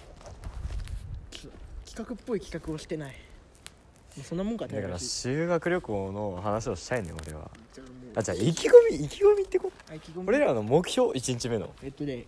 [1.85, 3.15] 企画っぽい企画をしてない
[4.23, 7.49] そんなもんかだから修学旅行の話をしたいね俺は。
[7.73, 7.83] じゃ
[8.15, 11.67] あじゃあ意気込み意気込みってこと俺らの目標1日目の。
[11.67, 12.27] とえっとねり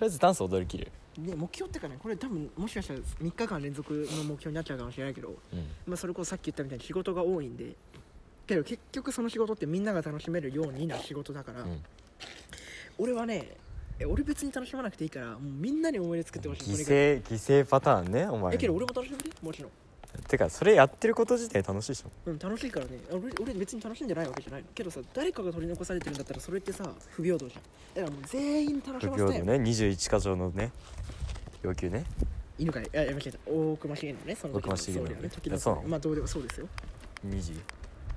[0.00, 0.90] あえずダンス踊りきる。
[1.18, 5.68] ね目標ってかねこれ多分もしかしたら3日間連続の目標になっちゃうかもしれないけど、うん。
[5.86, 7.74] まあ、それこそさっき言ったみたいに仕事が多いんで
[8.46, 11.82] けど結局その仕事ってみんなが楽しめるようにな仕事だから、うん。
[12.98, 13.56] 俺はね
[14.00, 18.54] え俺別に楽しまなくていいからもうみんなに思い出作ってほしい犠牲犠牲パターンねお前。
[18.54, 19.70] えけど俺も楽しむでもちろん
[20.28, 22.10] てかそれやってること自体楽しいでしょ。
[22.26, 22.98] うん楽しいからね。
[23.10, 24.68] 俺俺別に楽しんでないわけじゃないの。
[24.74, 27.62] けどさ誰かが取り残されてるんだったらそれってさ不平等じゃん。
[27.94, 29.70] だからもう全員楽し不ませたい平等ね。
[29.70, 30.70] 21箇条のね。
[31.62, 32.04] 要求ね。
[32.58, 32.62] い。
[32.62, 34.36] いのかいややめて大隈重のね。
[34.36, 35.28] その時大隈重信総理はね。
[35.30, 35.88] 時のえそうなの？
[35.88, 36.68] まあどうでもそうですよ。
[37.26, 37.60] 20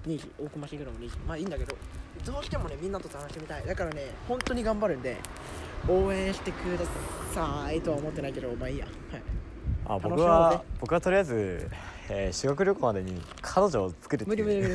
[0.08, 1.78] 2時大隈重信の2時まあいいんだけど
[2.26, 3.66] どうしてもねみんなと楽しみたい。
[3.66, 5.16] だからね本当に頑張るんで
[5.88, 6.86] 応援してくだ
[7.34, 8.86] さいとは思ってないけどまあいいや。
[8.86, 9.22] はい
[9.88, 11.70] あ僕は僕はとりあえず、
[12.10, 14.74] えー修学旅行までに彼女を作るって無理無理無理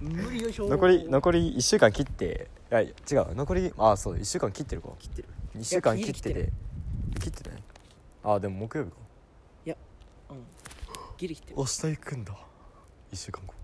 [0.00, 0.40] 無理。
[0.42, 2.92] よいしょ残り残り1週間切っていや違う
[3.34, 4.88] 残りあそう1週間切ってるか。
[4.98, 5.28] 切ってる。
[5.56, 6.52] 2週間切っていやて
[7.20, 7.62] 切ってない？
[8.24, 8.96] あでも木曜日か。
[10.30, 10.44] うん。
[11.16, 11.56] ギリ切ってる。
[11.56, 12.32] 明日行くんだ。
[13.12, 13.54] 1週間後。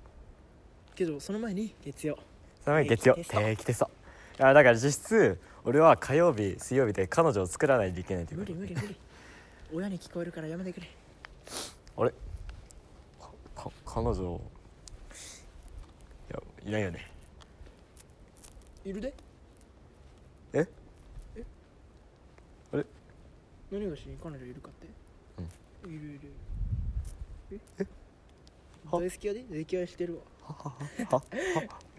[0.95, 2.19] けどその前に月曜。
[2.65, 3.15] その前に月曜。
[3.17, 3.91] 定期テスト。
[4.39, 8.97] だから実質俺は火曜日水曜日で彼女を作らないといけないという無こと理無理無理
[9.75, 10.89] 親に聞こえるからやめてくれ。
[11.97, 12.11] あれ？
[13.19, 14.41] かか彼女。
[16.31, 17.11] いやいないよね。
[18.85, 19.15] いるで。
[20.53, 20.69] え？
[21.37, 21.45] え？
[22.73, 22.85] あれ？
[23.71, 24.89] 何がしに彼女いるかって？
[25.87, 25.95] うん。
[25.95, 26.21] いるいる。
[27.53, 27.59] え？
[27.79, 27.87] え？
[28.91, 29.01] は？
[29.01, 29.43] 大好きやで。
[29.49, 30.55] 出来合いしてるわは？
[30.55, 30.75] は？
[31.17, 31.23] は？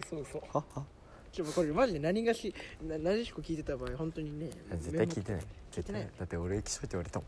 [0.08, 0.42] そうそう。
[0.54, 0.64] は？
[0.76, 0.86] は？
[1.34, 2.54] ちょこれマジで何がし
[2.88, 5.42] ななでしこ聞いてた場合本当にね絶対聞いてない。
[5.42, 6.10] い絶対てない。
[6.20, 7.26] だって俺液晶って言われたも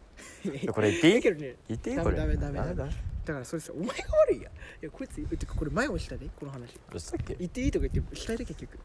[0.56, 0.60] ん。
[0.60, 1.16] てこれ言っていい？
[1.16, 1.98] だけどねダメ言っていい？
[1.98, 2.18] これ。
[2.18, 2.76] ダメダメダメ。
[2.76, 2.86] だ？
[2.86, 3.94] だからそれさお前が
[4.28, 4.54] 悪いやん。
[4.54, 7.36] いやこいつてかこれ前もしたでこの話どうしたっけ？
[7.40, 8.80] 言っていいとか言ってしたいで結局。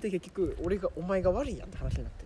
[0.00, 2.24] で結局俺がお前が悪いやんって話になって。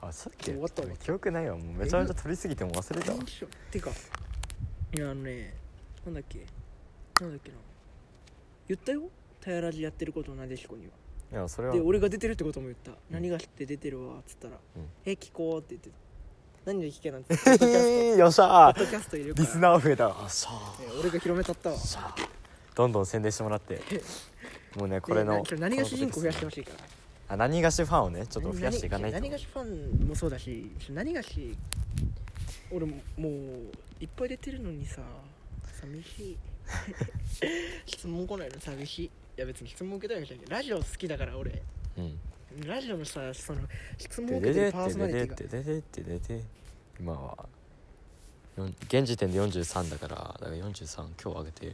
[0.00, 1.56] あさっき終わったわ記憶ないわ。
[1.56, 3.18] もうめちゃめちゃ取りすぎても忘れたわ。
[3.70, 3.90] てか
[4.96, 5.54] いやあのね
[6.06, 6.46] なんだっけ？
[7.20, 7.56] なんだっけな？
[8.68, 9.02] 言ったよ？
[9.42, 10.92] タヤラジやってることをなでしこには
[11.32, 11.74] いやそれは。
[11.74, 14.54] で俺が出てるってことも言った「何が知って出てるわ」っつったら。
[14.76, 15.88] うん「え聞こう」って言って。
[15.90, 15.96] た
[16.66, 17.36] 何で聞けなんて。
[17.36, 18.72] ポッドキャスえーよっしゃー。
[18.74, 19.46] トポッドキャストいるから。
[19.46, 20.28] リスナー増えたわ。
[20.28, 21.76] さあえ俺が広めたったわ。
[21.76, 22.28] さあ
[22.74, 23.80] どんどん宣伝してもらって。
[24.76, 26.76] もうねこれの何が主人公増やしてほしいから。
[27.34, 29.18] あ何がしファンをねちょっと増やしていかないと。
[29.18, 31.56] 何がしファンもそうだし何がし
[32.70, 33.32] 俺ももう
[34.00, 35.02] いっぱい出てるのにさ
[35.80, 36.38] 寂しい。
[37.86, 41.62] 質問来ないの寂しいいや別に質問受けたいわけじゃないけどラジオ好きだから俺。
[41.98, 42.18] うん。
[42.66, 43.60] ラジオのさその
[43.96, 45.36] 質問で受けてるパーソナリティが。
[45.36, 46.44] ででででででで
[47.00, 47.48] 今は
[48.58, 51.72] よん現時点で43だからだから43今日上げて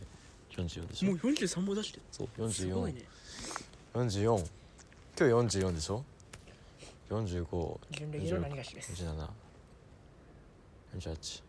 [0.53, 1.09] 44でしょ？
[1.11, 2.03] もう43も出してる。
[2.13, 3.03] そうすごいね。
[3.95, 6.05] 44今日44でしょ
[7.11, 9.29] ？45準レギュの何がしです？47
[10.97, 11.43] 48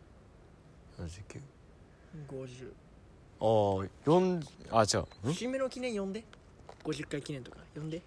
[0.98, 1.40] 49
[2.28, 2.72] 50
[3.40, 3.46] ああ
[4.06, 5.28] 4あ違う。
[5.28, 5.32] ん？
[5.32, 6.24] 節目の記念呼んで。
[6.84, 7.58] 50回記念とか。
[7.74, 8.02] 呼んで。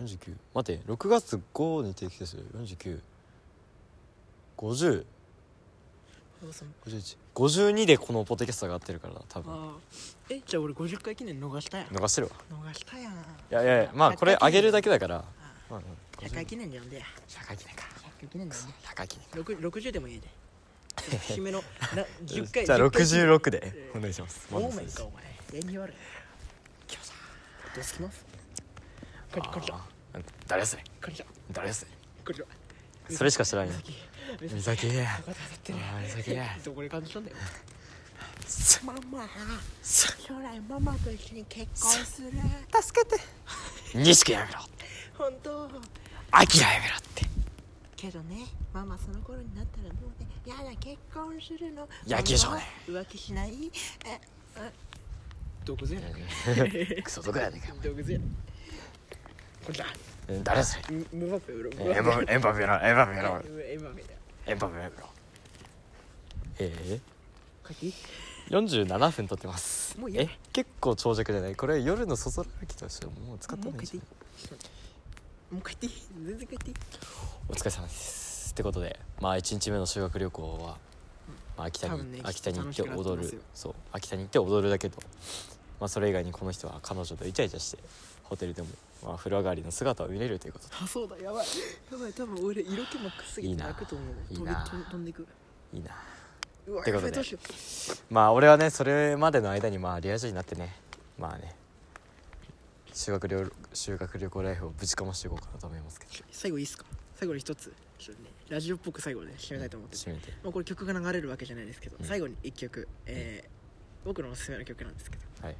[0.00, 2.42] 49待って6月5に定期テスト
[4.58, 5.04] 5050
[6.52, 6.70] その
[7.34, 9.52] 5152でこのポッドキャストが合ってるから多分。
[9.52, 9.76] ああ
[10.28, 11.86] えじゃあ俺50回記念逃したやん。
[11.88, 12.32] 逃してるわ。
[12.50, 13.12] 逃したやん。
[13.12, 13.18] いい
[13.50, 15.24] やいやいやまあこれ上げるだけだから。
[15.70, 15.80] まあま
[16.18, 17.04] あ100回記念で呼んでや。
[17.28, 17.82] 100回記念か。
[17.84, 18.72] 100回記念で呼んで。
[18.88, 19.26] 100回記念。
[19.34, 20.28] 六60でもいいで
[20.96, 21.62] 節目の
[21.94, 23.98] な10回じゃあ10回66でえー。
[23.98, 24.46] お願いします。
[24.52, 25.22] オーメンかお前。
[25.52, 25.96] 礼儀悪い
[27.74, 28.24] どうすきます
[29.32, 29.78] こんこんにちは
[30.14, 31.90] あー誰やそれこんにちは誰やそれ
[32.24, 32.48] こんにちは
[33.10, 33.72] それしか知らんよ。
[34.40, 34.86] 美咲。
[34.86, 36.32] 美咲。
[36.64, 37.36] どこで感じたんだよ。
[38.84, 39.28] ママ
[39.82, 42.30] 将来ママと一緒に結婚する。
[42.82, 43.20] 助けて。
[43.94, 44.60] 錦やめろ。
[45.18, 45.70] 本当。
[46.30, 47.26] アキラやめろって。
[47.96, 51.88] けどねママその頃になったらもうねやだ結婚するの。
[52.06, 53.70] 野球少年浮気しない？
[54.06, 54.20] え
[54.56, 54.72] え。
[55.64, 57.90] どこぜやクソどこやねんかど。
[57.90, 57.96] こ
[59.72, 59.86] れだ。
[60.42, 60.96] 誰やそれ？
[60.96, 61.56] ムムバペエ
[62.00, 63.20] ンバエンバペエンバペ
[63.72, 64.08] エムバペだ
[64.46, 64.74] エンバペ
[66.58, 67.00] え
[67.66, 67.94] 書いていい
[68.50, 69.96] え47分撮ってます。
[69.98, 70.22] もういいや。
[70.22, 70.38] え？
[70.52, 71.54] 結構長尺じゃない？
[71.54, 75.92] これ夜のそそらきとしてもう使ったもう書いてい方がいじゃいないもう書いていい
[76.26, 76.76] 全然書いていい
[77.48, 78.21] お疲れ様です
[78.52, 80.76] ってことでまあ1日目の修学旅行は、
[81.56, 83.40] まあ、秋田に、ね秋田に行ってきっと楽しくなって踊るますよ。
[83.54, 83.74] そう。
[83.92, 84.98] 秋田に行って踊るだけど
[85.80, 87.78] まあそれ以外にこの人は彼女とイチャイチャして
[88.24, 88.68] ホテルでも、
[89.04, 90.74] まあ、風呂上がりの姿を見れるということで。
[90.82, 91.46] あそうだやばい。
[91.90, 92.12] やばい。
[92.12, 93.64] 多分俺色気マックスすぎいいな。
[93.66, 94.14] て泣くと思う。
[94.28, 94.64] 飛びいいな。
[94.64, 95.26] 飛ん飛んでいく
[95.72, 95.90] いいな。
[96.66, 97.08] うわってことで。
[97.08, 97.38] やばいどうしよ
[98.10, 100.76] まあ俺はねそれまでの間にまあリア充になってね
[101.18, 101.56] まあね
[102.92, 106.12] 修学旅修学旅行ライフをぶちかましていこうかなと思いますけど。
[106.12, 106.84] う最後いいっすか？
[107.16, 107.72] 最後に一つ。
[107.98, 110.30] ちょっとねラジオっぽく最後で締めたいと思ってて、締めて。
[110.42, 112.06] まあ、これ曲が流れるわけじゃないですけど、うん。
[112.06, 113.62] 最後に一曲、えー
[114.04, 115.46] 僕のおすすめの曲なんですけど。
[115.46, 115.56] はい。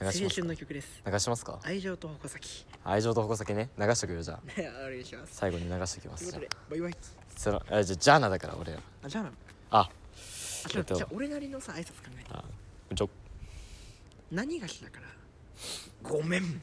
[0.00, 0.34] 青流しますか？
[0.36, 1.02] 春の曲です。
[1.06, 1.60] 流しますか？
[1.62, 2.64] 愛情と矛先。
[2.84, 3.68] 愛情と矛先ね。
[3.78, 4.60] 流しとくよじゃあ。
[4.60, 5.36] ね お願いします。
[5.36, 6.32] 最後に流しておきます。
[6.32, 6.96] ということでバイバイ。
[7.36, 9.32] そのあじゃあジャーナだから俺らあじゃあな
[9.72, 9.80] あ。
[9.80, 9.90] あ
[10.68, 10.94] じゃあえっと。
[10.94, 12.30] じゃあ俺なりのさ挨拶考えて。
[12.30, 12.44] あ
[12.94, 13.10] ちょ。
[14.32, 15.06] 何がしだから？
[16.02, 16.62] ごめん。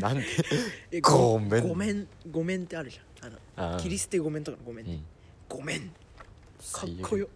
[0.00, 0.24] なんで？
[0.92, 1.68] えごめん。
[1.68, 5.04] ごめんごめんってあるじゃんあのあ切り捨てごめんとかのごめんね、うん。
[5.48, 5.88] ごめん。
[6.72, 7.26] かっこよ。
[7.26, 7.28] っ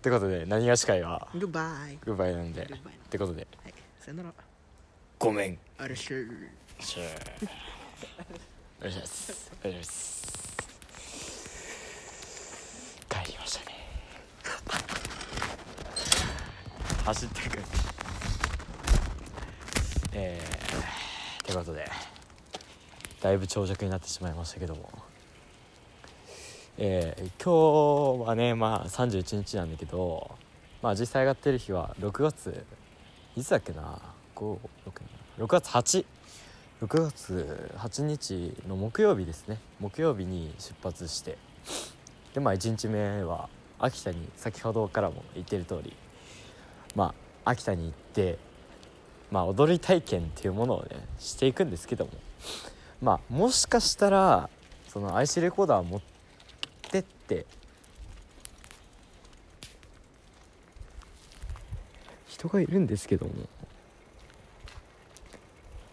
[0.00, 1.28] てことで何がし会は？
[1.34, 1.98] グッバイ。
[2.04, 2.64] グッバイなんで。
[2.66, 3.46] グッバイってことで。
[3.64, 3.74] はい。
[3.98, 4.32] さよなら。
[5.18, 5.58] ごめん。
[5.78, 6.10] あれし。
[6.12, 7.02] ゅしゃ。
[8.80, 10.24] お願いしますお願いします
[13.08, 13.74] 帰りましたね。
[17.04, 17.56] 走ってく。
[17.56, 17.62] る
[20.12, 21.90] えー、ってことで
[23.24, 24.86] だいぶ長尺になってしまいましたけども。
[26.76, 30.32] えー、今日はねまあ31日なんだけど
[30.82, 32.66] まあ実際上がってる日は6月
[33.34, 33.98] いつだっけな
[34.36, 34.58] ？5
[35.38, 36.04] 6 6月8
[36.82, 39.58] 6月8日の木曜日ですね。
[39.80, 41.38] 木曜日に出発して。
[42.34, 43.48] でまあ1日目は
[43.78, 45.96] 秋田に先ほどからも言ってる通り
[46.94, 47.14] ま
[47.44, 48.36] あ秋田に行って
[49.30, 52.10] まあ踊り体験っていうものをねしていくんですけども。
[53.02, 54.48] まあもしかしたら
[54.88, 56.00] その IC レコーダー持っ
[56.90, 57.46] てって
[62.26, 63.32] 人がいるんですけども。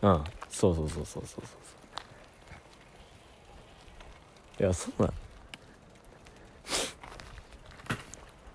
[0.03, 1.57] うんそうそうそうそうそうそ
[4.59, 4.63] う。
[4.63, 5.13] いやそうなの。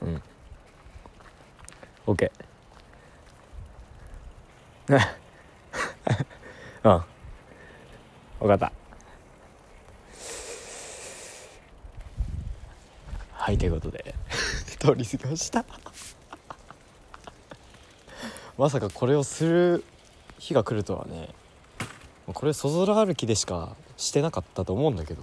[0.03, 0.23] うん。
[2.07, 2.31] OK
[6.85, 7.05] うん。
[8.41, 8.73] 分かった。
[13.33, 14.15] はいということで。
[14.79, 15.65] 通り過ぎました。
[18.59, 19.85] まさかこれをする
[20.39, 21.29] 日が来るとはね。
[22.27, 25.23] これそぞら歩きでしかしてなかったと思うんだけど。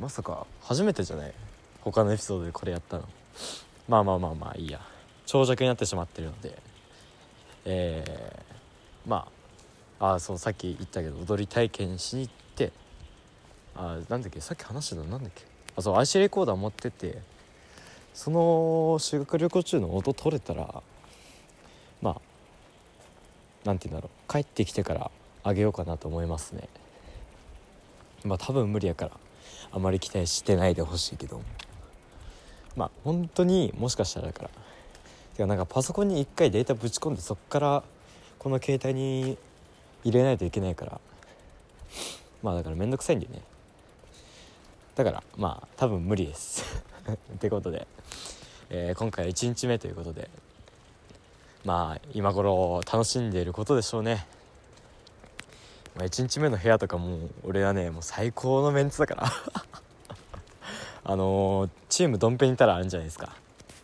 [0.00, 1.34] まさか初めてじゃない？
[1.82, 3.04] 他のエピソードでこれやったの。
[3.88, 4.80] まあまあまあまあいいや。
[5.26, 6.58] 長尺になってしまってるので。
[7.64, 9.32] えー、まあ
[10.00, 12.72] あそうさっき言ったけど踊り体験しに行って
[13.76, 15.42] あなんだっけさっき話したのなんだっけ？
[15.76, 17.18] あそう IC レコーダー持ってて
[18.14, 20.82] その修学旅行中の音取れたら
[22.00, 22.20] まあ
[23.64, 25.10] なんて言うんだろう帰ってきてから
[25.42, 26.68] あげようかなと思いますね。
[28.24, 29.12] まあ多分無理やから
[29.72, 31.40] あまり期待してないでほしいけど。
[32.76, 34.50] まあ本当にもしかしたらだから。
[35.34, 37.82] てかなんかパソコンに一回データぶち込んでそっから
[38.38, 39.38] この携帯に
[40.08, 41.00] 入れないといけないから。
[42.42, 43.42] まあだからめんどくさいんだよね。
[44.94, 46.82] だからまあ多分無理です。
[47.34, 47.86] ってことで、
[48.70, 50.28] えー今回1日目ということで。
[51.64, 54.26] まあ今頃楽しんでいることでしょうね、
[55.96, 59.32] まあ、1日目の部屋とかもう俺はねもう最高のメンツだから。
[61.04, 63.36] あのーチームドンペにいたらあるんじゃないですか。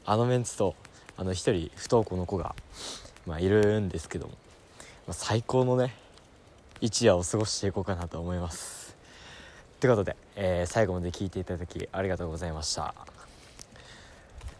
[0.06, 0.74] あのメンツと
[1.16, 2.54] あの一人不登校の子が、
[3.26, 4.32] まあ、いるんですけども、
[5.06, 5.94] まあ、最高のね
[6.80, 8.96] 一夜を過ごしていこうかなと思います。
[9.80, 12.94] ということで、えー最後まで聞いていただきありがとうございました。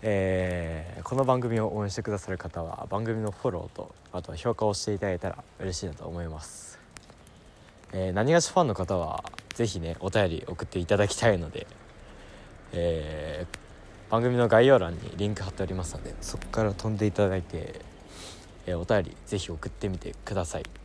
[0.03, 6.79] えーこの番組を応援してくださる方は番組のフォローとあとは評価をしていただいたら嬉しいなと思います、
[7.93, 11.67] えー何がしファンの方は是非ねお便り送っていただきたいので、
[12.73, 13.59] えー
[14.11, 17.81] 番組の概要欄にリンク貼っておりますのでそこから飛んでいただいて、
[18.67, 20.84] えーお便り是非送ってみてください。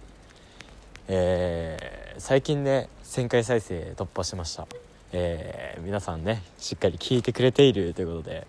[1.12, 4.68] えー最近ね1000回再生突破しました、
[5.14, 8.46] えー皆さんねしっかり聞いてくれているということで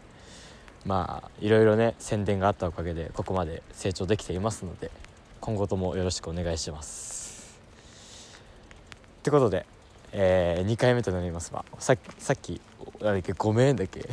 [0.85, 4.91] まあいろいろね宣伝があったおかげでここまで成長できていますので
[5.41, 7.59] 今後ともよろしくお願いします。
[9.21, 9.65] ってことで、
[10.13, 12.61] え2回目となりますわさっきさっき
[13.01, 14.07] だっけごめんだっけ？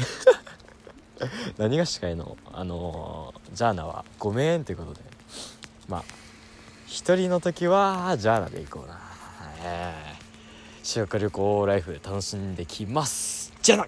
[1.58, 2.38] 何がしかいの？
[2.54, 5.00] あのージャーナはごめんということで
[5.88, 6.04] まあ
[6.88, 9.00] 一人の時はジャーナで行こうな、
[9.64, 10.28] えー
[10.84, 13.52] 修学旅行ライフ楽しんできます。
[13.62, 13.88] じゃあな